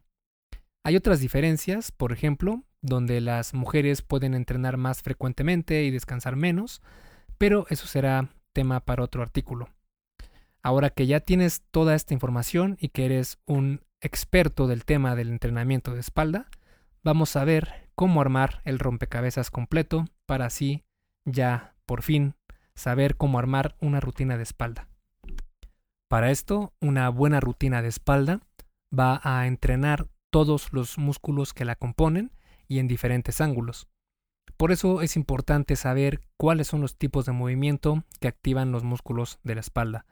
Hay 0.84 0.96
otras 0.96 1.20
diferencias, 1.20 1.90
por 1.92 2.12
ejemplo, 2.12 2.62
donde 2.80 3.20
las 3.20 3.54
mujeres 3.54 4.02
pueden 4.02 4.34
entrenar 4.34 4.76
más 4.76 5.02
frecuentemente 5.02 5.84
y 5.84 5.90
descansar 5.90 6.36
menos, 6.36 6.82
pero 7.38 7.66
eso 7.70 7.86
será 7.86 8.28
tema 8.52 8.80
para 8.80 9.02
otro 9.02 9.22
artículo. 9.22 9.68
Ahora 10.62 10.90
que 10.90 11.06
ya 11.06 11.20
tienes 11.20 11.62
toda 11.70 11.94
esta 11.94 12.14
información 12.14 12.76
y 12.80 12.90
que 12.90 13.04
eres 13.04 13.38
un 13.46 13.80
experto 14.00 14.66
del 14.66 14.84
tema 14.84 15.16
del 15.16 15.30
entrenamiento 15.30 15.94
de 15.94 16.00
espalda, 16.00 16.48
vamos 17.02 17.36
a 17.36 17.44
ver 17.44 17.88
cómo 17.94 18.20
armar 18.20 18.62
el 18.64 18.78
rompecabezas 18.78 19.50
completo 19.50 20.06
para 20.26 20.46
así 20.46 20.84
ya 21.24 21.74
por 21.86 22.02
fin 22.02 22.34
saber 22.74 23.16
cómo 23.16 23.38
armar 23.38 23.76
una 23.80 24.00
rutina 24.00 24.36
de 24.36 24.44
espalda. 24.44 24.88
Para 26.08 26.30
esto, 26.30 26.72
una 26.80 27.08
buena 27.08 27.40
rutina 27.40 27.82
de 27.82 27.88
espalda 27.88 28.40
va 28.96 29.20
a 29.24 29.46
entrenar 29.46 30.08
todos 30.30 30.72
los 30.72 30.98
músculos 30.98 31.54
que 31.54 31.64
la 31.64 31.76
componen 31.76 32.32
y 32.68 32.78
en 32.78 32.88
diferentes 32.88 33.40
ángulos. 33.40 33.88
Por 34.56 34.72
eso 34.72 35.02
es 35.02 35.16
importante 35.16 35.76
saber 35.76 36.20
cuáles 36.36 36.68
son 36.68 36.80
los 36.80 36.96
tipos 36.96 37.26
de 37.26 37.32
movimiento 37.32 38.04
que 38.20 38.28
activan 38.28 38.72
los 38.72 38.84
músculos 38.84 39.38
de 39.42 39.54
la 39.54 39.60
espalda. 39.60 40.06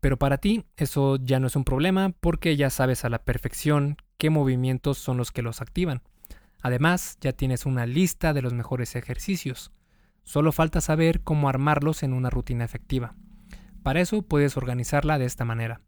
Pero 0.00 0.18
para 0.18 0.38
ti 0.38 0.64
eso 0.76 1.16
ya 1.16 1.40
no 1.40 1.46
es 1.46 1.56
un 1.56 1.64
problema 1.64 2.12
porque 2.20 2.56
ya 2.56 2.70
sabes 2.70 3.04
a 3.04 3.08
la 3.08 3.24
perfección 3.24 3.96
qué 4.18 4.30
movimientos 4.30 4.98
son 4.98 5.16
los 5.16 5.32
que 5.32 5.42
los 5.42 5.60
activan. 5.60 6.02
Además, 6.62 7.18
ya 7.20 7.32
tienes 7.32 7.66
una 7.66 7.86
lista 7.86 8.32
de 8.32 8.42
los 8.42 8.52
mejores 8.52 8.96
ejercicios. 8.96 9.72
Solo 10.24 10.52
falta 10.52 10.80
saber 10.80 11.22
cómo 11.22 11.48
armarlos 11.48 12.02
en 12.02 12.12
una 12.12 12.30
rutina 12.30 12.64
efectiva. 12.64 13.14
Para 13.82 14.00
eso 14.00 14.22
puedes 14.22 14.56
organizarla 14.56 15.18
de 15.18 15.26
esta 15.26 15.44
manera. 15.44 15.80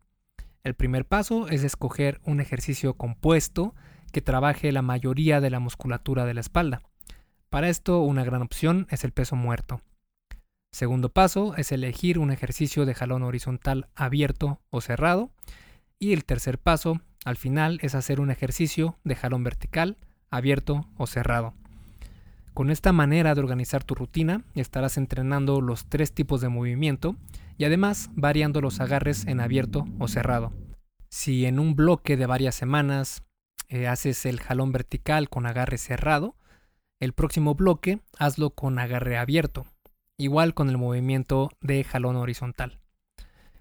El 0.62 0.74
primer 0.74 1.04
paso 1.04 1.48
es 1.48 1.64
escoger 1.64 2.20
un 2.24 2.40
ejercicio 2.40 2.94
compuesto 2.94 3.74
que 4.12 4.20
trabaje 4.20 4.70
la 4.72 4.82
mayoría 4.82 5.40
de 5.40 5.50
la 5.50 5.60
musculatura 5.60 6.24
de 6.24 6.34
la 6.34 6.40
espalda. 6.40 6.82
Para 7.50 7.68
esto 7.68 8.00
una 8.02 8.24
gran 8.24 8.42
opción 8.42 8.86
es 8.90 9.04
el 9.04 9.12
peso 9.12 9.34
muerto. 9.34 9.80
Segundo 10.70 11.08
paso 11.08 11.56
es 11.56 11.72
elegir 11.72 12.18
un 12.18 12.30
ejercicio 12.30 12.84
de 12.84 12.94
jalón 12.94 13.22
horizontal 13.22 13.88
abierto 13.94 14.60
o 14.70 14.80
cerrado. 14.80 15.32
Y 15.98 16.12
el 16.12 16.24
tercer 16.24 16.58
paso, 16.58 17.00
al 17.24 17.36
final, 17.36 17.78
es 17.82 17.94
hacer 17.94 18.20
un 18.20 18.30
ejercicio 18.30 18.98
de 19.02 19.16
jalón 19.16 19.42
vertical, 19.44 19.96
abierto 20.30 20.86
o 20.96 21.06
cerrado. 21.06 21.54
Con 22.54 22.70
esta 22.70 22.92
manera 22.92 23.34
de 23.34 23.40
organizar 23.40 23.84
tu 23.84 23.94
rutina, 23.94 24.42
estarás 24.54 24.96
entrenando 24.96 25.60
los 25.60 25.86
tres 25.86 26.12
tipos 26.12 26.40
de 26.40 26.48
movimiento 26.48 27.16
y 27.56 27.64
además 27.64 28.10
variando 28.14 28.60
los 28.60 28.80
agarres 28.80 29.26
en 29.26 29.40
abierto 29.40 29.86
o 29.98 30.08
cerrado. 30.08 30.52
Si 31.08 31.46
en 31.46 31.58
un 31.58 31.76
bloque 31.76 32.16
de 32.16 32.26
varias 32.26 32.54
semanas 32.54 33.22
eh, 33.68 33.86
haces 33.86 34.26
el 34.26 34.40
jalón 34.40 34.72
vertical 34.72 35.28
con 35.28 35.46
agarre 35.46 35.78
cerrado, 35.78 36.34
el 37.00 37.12
próximo 37.12 37.54
bloque 37.54 38.00
hazlo 38.18 38.50
con 38.50 38.78
agarre 38.78 39.18
abierto, 39.18 39.66
igual 40.16 40.52
con 40.52 40.68
el 40.68 40.78
movimiento 40.78 41.50
de 41.60 41.84
jalón 41.84 42.16
horizontal. 42.16 42.80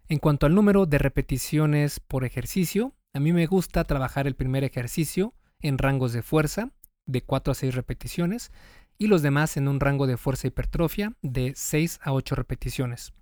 En 0.10 0.20
cuanto 0.20 0.46
al 0.46 0.56
número 0.56 0.86
de 0.86 0.98
repeticiones 0.98 2.00
por 2.00 2.24
ejercicio, 2.24 2.94
a 3.14 3.20
mí 3.20 3.32
me 3.32 3.46
gusta 3.46 3.84
trabajar 3.84 4.26
el 4.26 4.36
primer 4.36 4.64
ejercicio 4.64 5.34
en 5.62 5.78
rangos 5.78 6.14
de 6.14 6.22
fuerza 6.22 6.72
de 7.06 7.22
4 7.22 7.52
a 7.52 7.56
6 7.56 7.76
repeticiones 7.76 8.52
y 8.98 9.08
los 9.08 9.22
demás 9.22 9.58
en 9.58 9.68
un 9.68 9.80
rango 9.80 10.08
de 10.08 10.18
fuerza 10.18 10.48
hipertrofia 10.48 11.14
de 11.22 11.54
6 11.56 12.00
a 12.04 12.14
8 12.14 12.36
repeticiones. 12.36 13.14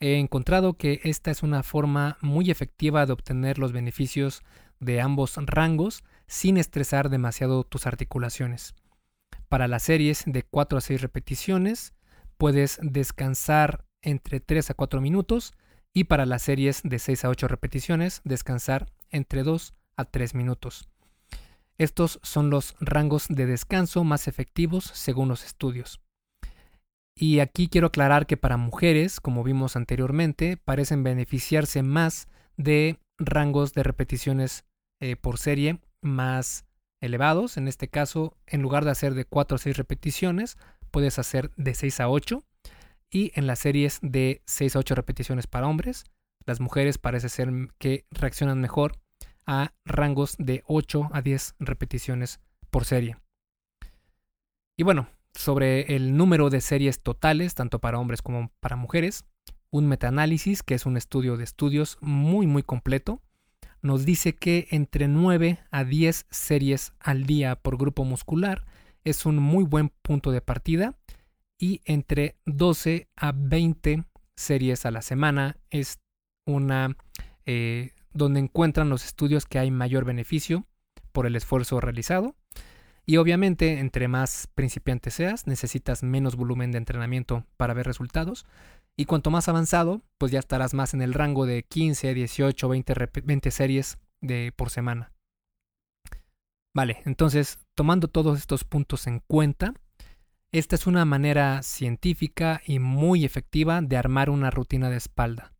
He 0.00 0.18
encontrado 0.18 0.74
que 0.74 1.00
esta 1.04 1.30
es 1.30 1.42
una 1.42 1.62
forma 1.62 2.18
muy 2.20 2.50
efectiva 2.50 3.06
de 3.06 3.12
obtener 3.12 3.58
los 3.58 3.72
beneficios 3.72 4.42
de 4.80 5.00
ambos 5.00 5.36
rangos 5.36 6.02
sin 6.26 6.56
estresar 6.56 7.08
demasiado 7.08 7.62
tus 7.62 7.86
articulaciones. 7.86 8.74
Para 9.48 9.68
las 9.68 9.84
series 9.84 10.24
de 10.26 10.42
4 10.42 10.78
a 10.78 10.80
6 10.80 11.02
repeticiones, 11.02 11.94
puedes 12.36 12.80
descansar 12.82 13.84
entre 14.00 14.40
3 14.40 14.70
a 14.70 14.74
4 14.74 15.00
minutos 15.00 15.52
y 15.94 16.04
para 16.04 16.26
las 16.26 16.42
series 16.42 16.80
de 16.82 16.98
6 16.98 17.26
a 17.26 17.28
8 17.28 17.46
repeticiones, 17.48 18.22
descansar 18.24 18.92
entre 19.10 19.44
2 19.44 19.74
a 19.96 20.04
3 20.04 20.34
minutos. 20.34 20.88
Estos 21.82 22.20
son 22.22 22.48
los 22.48 22.76
rangos 22.78 23.26
de 23.28 23.44
descanso 23.44 24.04
más 24.04 24.28
efectivos 24.28 24.84
según 24.94 25.26
los 25.26 25.44
estudios. 25.44 26.00
Y 27.16 27.40
aquí 27.40 27.66
quiero 27.66 27.88
aclarar 27.88 28.28
que 28.28 28.36
para 28.36 28.56
mujeres, 28.56 29.18
como 29.18 29.42
vimos 29.42 29.74
anteriormente, 29.74 30.56
parecen 30.56 31.02
beneficiarse 31.02 31.82
más 31.82 32.28
de 32.56 33.00
rangos 33.18 33.74
de 33.74 33.82
repeticiones 33.82 34.64
eh, 35.00 35.16
por 35.16 35.38
serie 35.38 35.80
más 36.02 36.66
elevados. 37.00 37.56
En 37.56 37.66
este 37.66 37.88
caso, 37.88 38.36
en 38.46 38.62
lugar 38.62 38.84
de 38.84 38.92
hacer 38.92 39.14
de 39.14 39.24
4 39.24 39.56
a 39.56 39.58
6 39.58 39.76
repeticiones, 39.76 40.58
puedes 40.92 41.18
hacer 41.18 41.50
de 41.56 41.74
6 41.74 41.98
a 41.98 42.08
8. 42.08 42.44
Y 43.10 43.32
en 43.34 43.48
las 43.48 43.58
series 43.58 43.98
de 44.02 44.40
6 44.46 44.76
a 44.76 44.78
8 44.78 44.94
repeticiones 44.94 45.48
para 45.48 45.66
hombres, 45.66 46.04
las 46.46 46.60
mujeres 46.60 46.98
parece 46.98 47.28
ser 47.28 47.50
que 47.80 48.06
reaccionan 48.12 48.60
mejor 48.60 49.02
a 49.46 49.72
rangos 49.84 50.36
de 50.38 50.62
8 50.66 51.10
a 51.12 51.22
10 51.22 51.56
repeticiones 51.58 52.40
por 52.70 52.84
serie. 52.84 53.16
Y 54.76 54.82
bueno, 54.84 55.08
sobre 55.34 55.94
el 55.94 56.16
número 56.16 56.50
de 56.50 56.60
series 56.60 57.02
totales, 57.02 57.54
tanto 57.54 57.78
para 57.78 57.98
hombres 57.98 58.22
como 58.22 58.50
para 58.60 58.76
mujeres, 58.76 59.24
un 59.70 59.86
metaanálisis, 59.88 60.62
que 60.62 60.74
es 60.74 60.86
un 60.86 60.96
estudio 60.96 61.36
de 61.36 61.44
estudios 61.44 61.98
muy 62.00 62.46
muy 62.46 62.62
completo, 62.62 63.22
nos 63.80 64.04
dice 64.04 64.34
que 64.34 64.68
entre 64.70 65.08
9 65.08 65.58
a 65.70 65.84
10 65.84 66.26
series 66.30 66.92
al 67.00 67.24
día 67.24 67.56
por 67.56 67.76
grupo 67.76 68.04
muscular 68.04 68.64
es 69.04 69.26
un 69.26 69.36
muy 69.36 69.64
buen 69.64 69.88
punto 69.88 70.30
de 70.30 70.40
partida 70.40 70.94
y 71.58 71.80
entre 71.84 72.36
12 72.46 73.08
a 73.16 73.32
20 73.32 74.04
series 74.36 74.86
a 74.86 74.90
la 74.90 75.02
semana 75.02 75.56
es 75.70 76.00
una 76.46 76.96
eh, 77.44 77.92
donde 78.14 78.40
encuentran 78.40 78.88
los 78.88 79.04
estudios 79.04 79.46
que 79.46 79.58
hay 79.58 79.70
mayor 79.70 80.04
beneficio 80.04 80.66
por 81.12 81.26
el 81.26 81.36
esfuerzo 81.36 81.80
realizado. 81.80 82.34
Y 83.04 83.16
obviamente, 83.16 83.80
entre 83.80 84.08
más 84.08 84.48
principiante 84.54 85.10
seas, 85.10 85.46
necesitas 85.46 86.02
menos 86.02 86.36
volumen 86.36 86.70
de 86.70 86.78
entrenamiento 86.78 87.44
para 87.56 87.74
ver 87.74 87.86
resultados. 87.86 88.46
Y 88.96 89.06
cuanto 89.06 89.30
más 89.30 89.48
avanzado, 89.48 90.02
pues 90.18 90.30
ya 90.30 90.38
estarás 90.38 90.74
más 90.74 90.94
en 90.94 91.02
el 91.02 91.14
rango 91.14 91.46
de 91.46 91.64
15, 91.64 92.14
18, 92.14 92.68
20, 92.68 92.94
20 93.24 93.50
series 93.50 93.98
de, 94.20 94.52
por 94.54 94.70
semana. 94.70 95.12
Vale, 96.74 97.02
entonces, 97.04 97.58
tomando 97.74 98.08
todos 98.08 98.38
estos 98.38 98.64
puntos 98.64 99.06
en 99.06 99.20
cuenta, 99.20 99.74
esta 100.52 100.76
es 100.76 100.86
una 100.86 101.04
manera 101.04 101.62
científica 101.62 102.60
y 102.66 102.78
muy 102.78 103.24
efectiva 103.24 103.80
de 103.82 103.96
armar 103.96 104.30
una 104.30 104.50
rutina 104.50 104.90
de 104.90 104.96
espalda. 104.96 105.52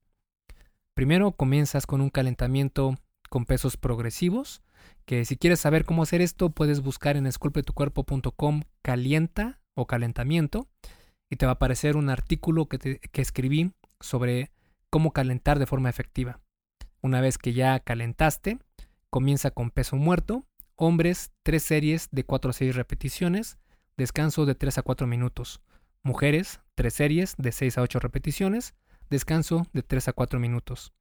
Primero 0.95 1.33
comienzas 1.33 1.87
con 1.87 2.01
un 2.01 2.11
calentamiento 2.11 2.97
con 3.31 3.47
pesos 3.47 3.79
progresivos, 3.79 4.63
que 5.07 5.25
si 5.25 5.37
quieres 5.37 5.61
saber 5.61 5.85
cómo 5.85 6.03
hacer 6.03 6.21
esto 6.21 6.51
puedes 6.51 6.83
buscar 6.83 7.17
en 7.17 7.27
esculpetucuerpo.com 7.27 8.63
calienta 8.83 9.61
o 9.75 9.87
calentamiento 9.87 10.69
y 11.31 11.37
te 11.37 11.47
va 11.47 11.53
a 11.53 11.55
aparecer 11.55 11.97
un 11.97 12.11
artículo 12.11 12.67
que, 12.67 12.99
que 12.99 13.23
escribí 13.23 13.73
sobre 14.01 14.51
cómo 14.91 15.13
calentar 15.13 15.59
de 15.59 15.67
forma 15.67 15.89
efectiva. 15.89 16.41
Una 17.01 17.23
vez 17.23 17.39
que 17.39 17.55
ya 17.55 17.81
calentaste, 17.81 18.59
comienza 19.09 19.51
con 19.51 19.71
peso 19.71 19.97
muerto, 19.97 20.47
hombres 20.77 21.33
3 21.43 21.63
series 21.63 22.09
de 22.11 22.25
4 22.25 22.51
a 22.51 22.53
6 22.53 22.77
repeticiones, 22.77 23.57
descanso 23.97 24.45
de 24.45 24.55
3 24.55 24.79
a 24.79 24.83
4 24.83 25.07
minutos, 25.07 25.63
mujeres 26.03 26.61
3 26.75 26.93
series 26.93 27.35
de 27.39 27.51
6 27.51 27.79
a 27.79 27.83
8 27.83 27.99
repeticiones, 27.99 28.75
descanso 29.13 29.67
de 29.73 29.83
3 29.83 30.09
a 30.09 30.13
4 30.13 30.41
minutos. 30.41 30.93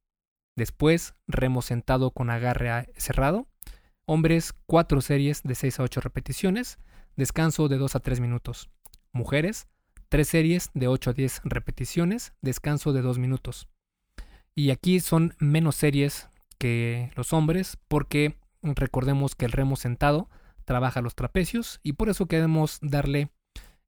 Después, 0.55 1.16
remo 1.28 1.64
sentado 1.64 2.12
con 2.12 2.30
agarre 2.30 2.93
cerrado. 2.97 3.47
Hombres, 4.05 4.53
4 4.68 5.01
series 5.01 5.41
de 5.43 5.55
6 5.55 5.80
a 5.80 5.84
8 5.84 6.01
repeticiones, 6.01 6.78
descanso 7.16 7.68
de 7.70 7.78
2 7.78 7.95
a 7.95 7.99
3 7.99 8.20
minutos. 8.20 8.70
Mujeres, 9.14 9.68
3 10.09 10.28
series 10.28 10.70
de 10.74 10.88
8 10.88 11.09
a 11.09 11.14
10 11.14 11.41
repeticiones, 11.45 12.34
descanso 12.41 12.93
de 12.93 13.01
2 13.01 13.18
minutos. 13.18 13.70
Y 14.53 14.72
aquí 14.72 14.99
son 14.99 15.34
menos 15.39 15.76
series 15.76 16.30
que 16.59 17.12
los 17.16 17.32
hombres 17.32 17.78
porque 17.88 18.38
recordemos 18.62 19.36
que 19.36 19.45
el 19.45 19.53
remo 19.53 19.78
sentado 19.78 20.30
trabaja 20.66 21.01
los 21.01 21.16
trapecios 21.16 21.80
y 21.82 21.93
por 21.93 22.09
eso 22.09 22.26
queremos 22.28 22.78
darle, 22.82 23.32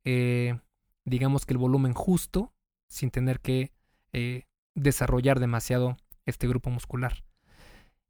eh, 0.05 0.57
digamos 1.05 1.45
que 1.45 1.53
el 1.53 1.57
volumen 1.59 1.93
justo 1.93 2.53
sin 2.87 3.11
tener 3.11 3.41
que 3.41 3.73
eh, 4.13 4.43
desarrollar 4.75 5.39
demasiado 5.39 5.97
este 6.25 6.47
grupo 6.47 6.69
muscular. 6.69 7.23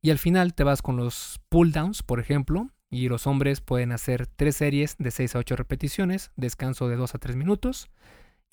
Y 0.02 0.12
al 0.12 0.20
final 0.20 0.54
te 0.54 0.64
vas 0.64 0.82
con 0.82 0.98
los 0.98 1.40
pull 1.50 1.72
downs, 1.72 2.04
por 2.04 2.20
ejemplo, 2.20 2.70
y 2.90 3.08
los 3.10 3.26
hombres 3.26 3.62
pueden 3.62 3.92
hacer 3.92 4.28
tres 4.28 4.58
series 4.58 4.96
de 5.00 5.10
6 5.10 5.36
a 5.36 5.40
8 5.40 5.56
repeticiones, 5.56 6.32
descanso 6.36 6.88
de 6.90 6.96
2 6.96 7.16
a 7.16 7.18
3 7.18 7.36
minutos, 7.36 7.90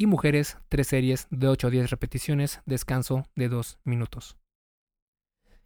y 0.00 0.06
mujeres 0.06 0.56
tres 0.70 0.86
series 0.86 1.26
de 1.30 1.48
8 1.48 1.66
a 1.66 1.70
10 1.70 1.90
repeticiones, 1.90 2.62
descanso 2.64 3.26
de 3.36 3.50
2 3.50 3.80
minutos. 3.84 4.38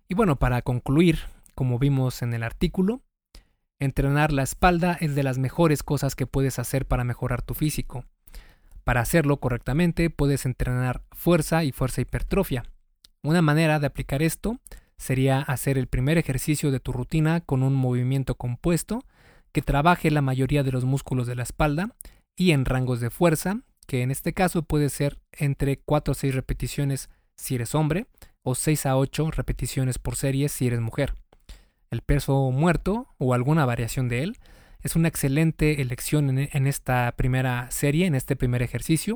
Y 0.09 0.17
bueno, 0.17 0.37
para 0.41 0.61
concluir, 0.63 1.21
como 1.55 1.79
vimos 1.79 2.21
en 2.21 2.35
el 2.35 2.43
artículo, 2.43 3.05
entrenar 3.79 4.33
la 4.33 4.43
espalda 4.43 4.99
es 5.01 5.15
de 5.15 5.23
las 5.23 5.39
mejores 5.39 5.85
cosas 5.85 6.17
que 6.17 6.27
puedes 6.27 6.59
hacer 6.59 6.85
para 6.87 7.05
mejorar 7.05 7.43
tu 7.43 7.55
físico. 7.55 8.05
Para 8.85 9.01
hacerlo 9.01 9.39
correctamente 9.39 10.11
puedes 10.11 10.45
entrenar 10.45 11.03
fuerza 11.13 11.65
y 11.65 11.73
fuerza 11.73 12.03
hipertrofia. 12.03 12.65
Una 13.23 13.41
manera 13.41 13.81
de 13.81 13.87
aplicar 13.87 14.23
esto 14.23 14.61
sería 14.99 15.41
hacer 15.41 15.79
el 15.79 15.87
primer 15.87 16.19
ejercicio 16.19 16.71
de 16.71 16.81
tu 16.81 16.93
rutina 16.93 17.41
con 17.41 17.63
un 17.63 17.75
movimiento 17.75 18.35
compuesto 18.37 19.05
que 19.53 19.63
trabaje 19.63 20.11
la 20.11 20.21
mayoría 20.21 20.63
de 20.63 20.73
los 20.73 20.85
músculos 20.85 21.27
de 21.27 21.35
la 21.35 21.43
espalda 21.43 21.95
y 22.37 22.51
en 22.51 22.65
rangos 22.65 23.01
de 23.01 23.11
fuerza, 23.11 23.61
que 23.87 24.03
en 24.03 24.11
este 24.11 24.35
caso 24.35 24.63
puede 24.63 24.91
ser 24.91 25.19
entre 25.33 25.79
4 25.79 26.13
a 26.13 26.15
6 26.15 26.35
repeticiones 26.35 27.09
si 27.37 27.55
eres 27.55 27.75
hombre 27.75 28.07
o 28.43 28.55
6 28.55 28.87
a 28.87 28.97
8 28.97 29.31
repeticiones 29.31 29.99
por 29.99 30.17
serie 30.17 30.49
si 30.49 30.67
eres 30.67 30.81
mujer. 30.81 31.15
El 31.91 32.03
peso 32.03 32.51
muerto 32.51 33.15
o 33.19 33.33
alguna 33.33 33.65
variación 33.65 34.09
de 34.09 34.25
él 34.25 34.37
es 34.85 34.97
una 34.97 35.09
excelente 35.09 35.81
elección 35.81 36.39
en, 36.39 36.67
esta 36.67 37.11
primera 37.17 37.71
serie, 37.71 38.07
en 38.07 38.15
este 38.15 38.37
primer 38.37 38.63
ejercicio, 38.63 39.15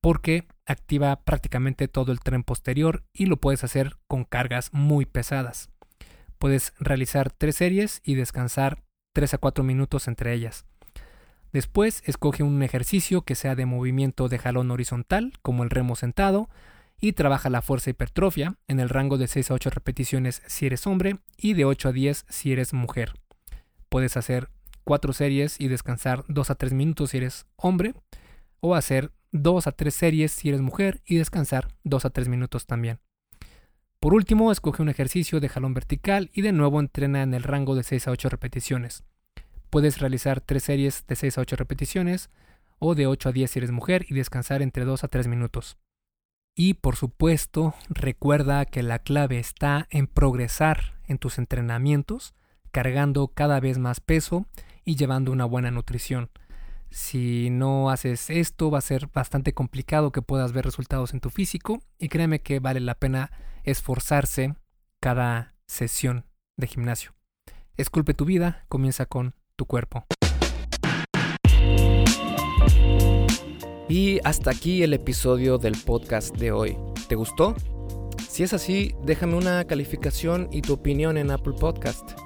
porque 0.00 0.46
activa 0.64 1.24
prácticamente 1.24 1.88
todo 1.88 2.12
el 2.12 2.20
tren 2.20 2.44
posterior 2.44 3.04
y 3.12 3.26
lo 3.26 3.36
puedes 3.36 3.64
hacer 3.64 3.96
con 4.06 4.24
cargas 4.24 4.72
muy 4.72 5.04
pesadas. 5.04 5.70
Puedes 6.38 6.72
realizar 6.78 7.32
tres 7.32 7.56
series 7.56 8.00
y 8.04 8.14
descansar 8.14 8.84
3 9.12 9.34
a 9.34 9.38
4 9.38 9.64
minutos 9.64 10.06
entre 10.06 10.32
ellas. 10.32 10.66
Después 11.52 12.02
escoge 12.06 12.44
un 12.44 12.62
ejercicio 12.62 13.22
que 13.22 13.34
sea 13.34 13.56
de 13.56 13.66
movimiento 13.66 14.28
de 14.28 14.38
jalón 14.38 14.70
horizontal, 14.70 15.32
como 15.42 15.64
el 15.64 15.70
remo 15.70 15.96
sentado, 15.96 16.48
y 17.00 17.12
trabaja 17.12 17.50
la 17.50 17.62
fuerza 17.62 17.90
hipertrofia 17.90 18.56
en 18.68 18.78
el 18.78 18.88
rango 18.88 19.18
de 19.18 19.26
6 19.26 19.50
a 19.50 19.54
8 19.54 19.70
repeticiones 19.70 20.42
si 20.46 20.66
eres 20.66 20.86
hombre 20.86 21.16
y 21.36 21.54
de 21.54 21.64
8 21.64 21.88
a 21.88 21.92
10 21.92 22.26
si 22.28 22.52
eres 22.52 22.72
mujer. 22.72 23.14
Puedes 23.88 24.16
hacer 24.16 24.50
4 24.86 25.12
series 25.12 25.60
y 25.60 25.66
descansar 25.66 26.24
2 26.28 26.50
a 26.50 26.54
3 26.54 26.72
minutos 26.72 27.10
si 27.10 27.16
eres 27.16 27.46
hombre, 27.56 27.94
o 28.60 28.76
hacer 28.76 29.10
2 29.32 29.66
a 29.66 29.72
3 29.72 29.92
series 29.92 30.30
si 30.30 30.48
eres 30.48 30.60
mujer 30.60 31.02
y 31.04 31.16
descansar 31.16 31.68
2 31.82 32.04
a 32.04 32.10
3 32.10 32.28
minutos 32.28 32.66
también. 32.66 33.00
Por 33.98 34.14
último, 34.14 34.52
escoge 34.52 34.82
un 34.82 34.88
ejercicio 34.88 35.40
de 35.40 35.48
jalón 35.48 35.74
vertical 35.74 36.30
y 36.32 36.42
de 36.42 36.52
nuevo 36.52 36.78
entrena 36.78 37.22
en 37.22 37.34
el 37.34 37.42
rango 37.42 37.74
de 37.74 37.82
6 37.82 38.06
a 38.06 38.12
8 38.12 38.28
repeticiones. 38.28 39.02
Puedes 39.70 39.98
realizar 39.98 40.40
3 40.40 40.62
series 40.62 41.04
de 41.08 41.16
6 41.16 41.38
a 41.38 41.40
8 41.40 41.56
repeticiones 41.56 42.30
o 42.78 42.94
de 42.94 43.08
8 43.08 43.30
a 43.30 43.32
10 43.32 43.50
si 43.50 43.58
eres 43.58 43.72
mujer 43.72 44.06
y 44.08 44.14
descansar 44.14 44.62
entre 44.62 44.84
2 44.84 45.02
a 45.02 45.08
3 45.08 45.26
minutos. 45.26 45.78
Y 46.54 46.74
por 46.74 46.94
supuesto, 46.94 47.74
recuerda 47.88 48.64
que 48.66 48.84
la 48.84 49.00
clave 49.00 49.40
está 49.40 49.88
en 49.90 50.06
progresar 50.06 50.94
en 51.08 51.18
tus 51.18 51.38
entrenamientos, 51.38 52.34
cargando 52.70 53.28
cada 53.28 53.58
vez 53.58 53.78
más 53.78 53.98
peso 53.98 54.46
y 54.86 54.96
llevando 54.96 55.32
una 55.32 55.44
buena 55.44 55.70
nutrición. 55.70 56.30
Si 56.90 57.50
no 57.50 57.90
haces 57.90 58.30
esto, 58.30 58.70
va 58.70 58.78
a 58.78 58.82
ser 58.82 59.08
bastante 59.12 59.52
complicado 59.52 60.12
que 60.12 60.22
puedas 60.22 60.52
ver 60.52 60.64
resultados 60.64 61.12
en 61.12 61.20
tu 61.20 61.28
físico 61.28 61.82
y 61.98 62.08
créeme 62.08 62.40
que 62.40 62.60
vale 62.60 62.80
la 62.80 62.94
pena 62.94 63.30
esforzarse 63.64 64.54
cada 65.00 65.54
sesión 65.66 66.24
de 66.56 66.68
gimnasio. 66.68 67.12
Esculpe 67.76 68.14
tu 68.14 68.24
vida, 68.24 68.64
comienza 68.68 69.04
con 69.04 69.34
tu 69.56 69.66
cuerpo. 69.66 70.06
Y 73.88 74.20
hasta 74.24 74.50
aquí 74.50 74.82
el 74.82 74.94
episodio 74.94 75.58
del 75.58 75.76
podcast 75.84 76.36
de 76.36 76.52
hoy. 76.52 76.76
¿Te 77.08 77.16
gustó? 77.16 77.54
Si 78.28 78.42
es 78.42 78.52
así, 78.52 78.94
déjame 79.04 79.34
una 79.34 79.64
calificación 79.64 80.48
y 80.50 80.62
tu 80.62 80.74
opinión 80.74 81.18
en 81.18 81.30
Apple 81.30 81.54
Podcast. 81.58 82.25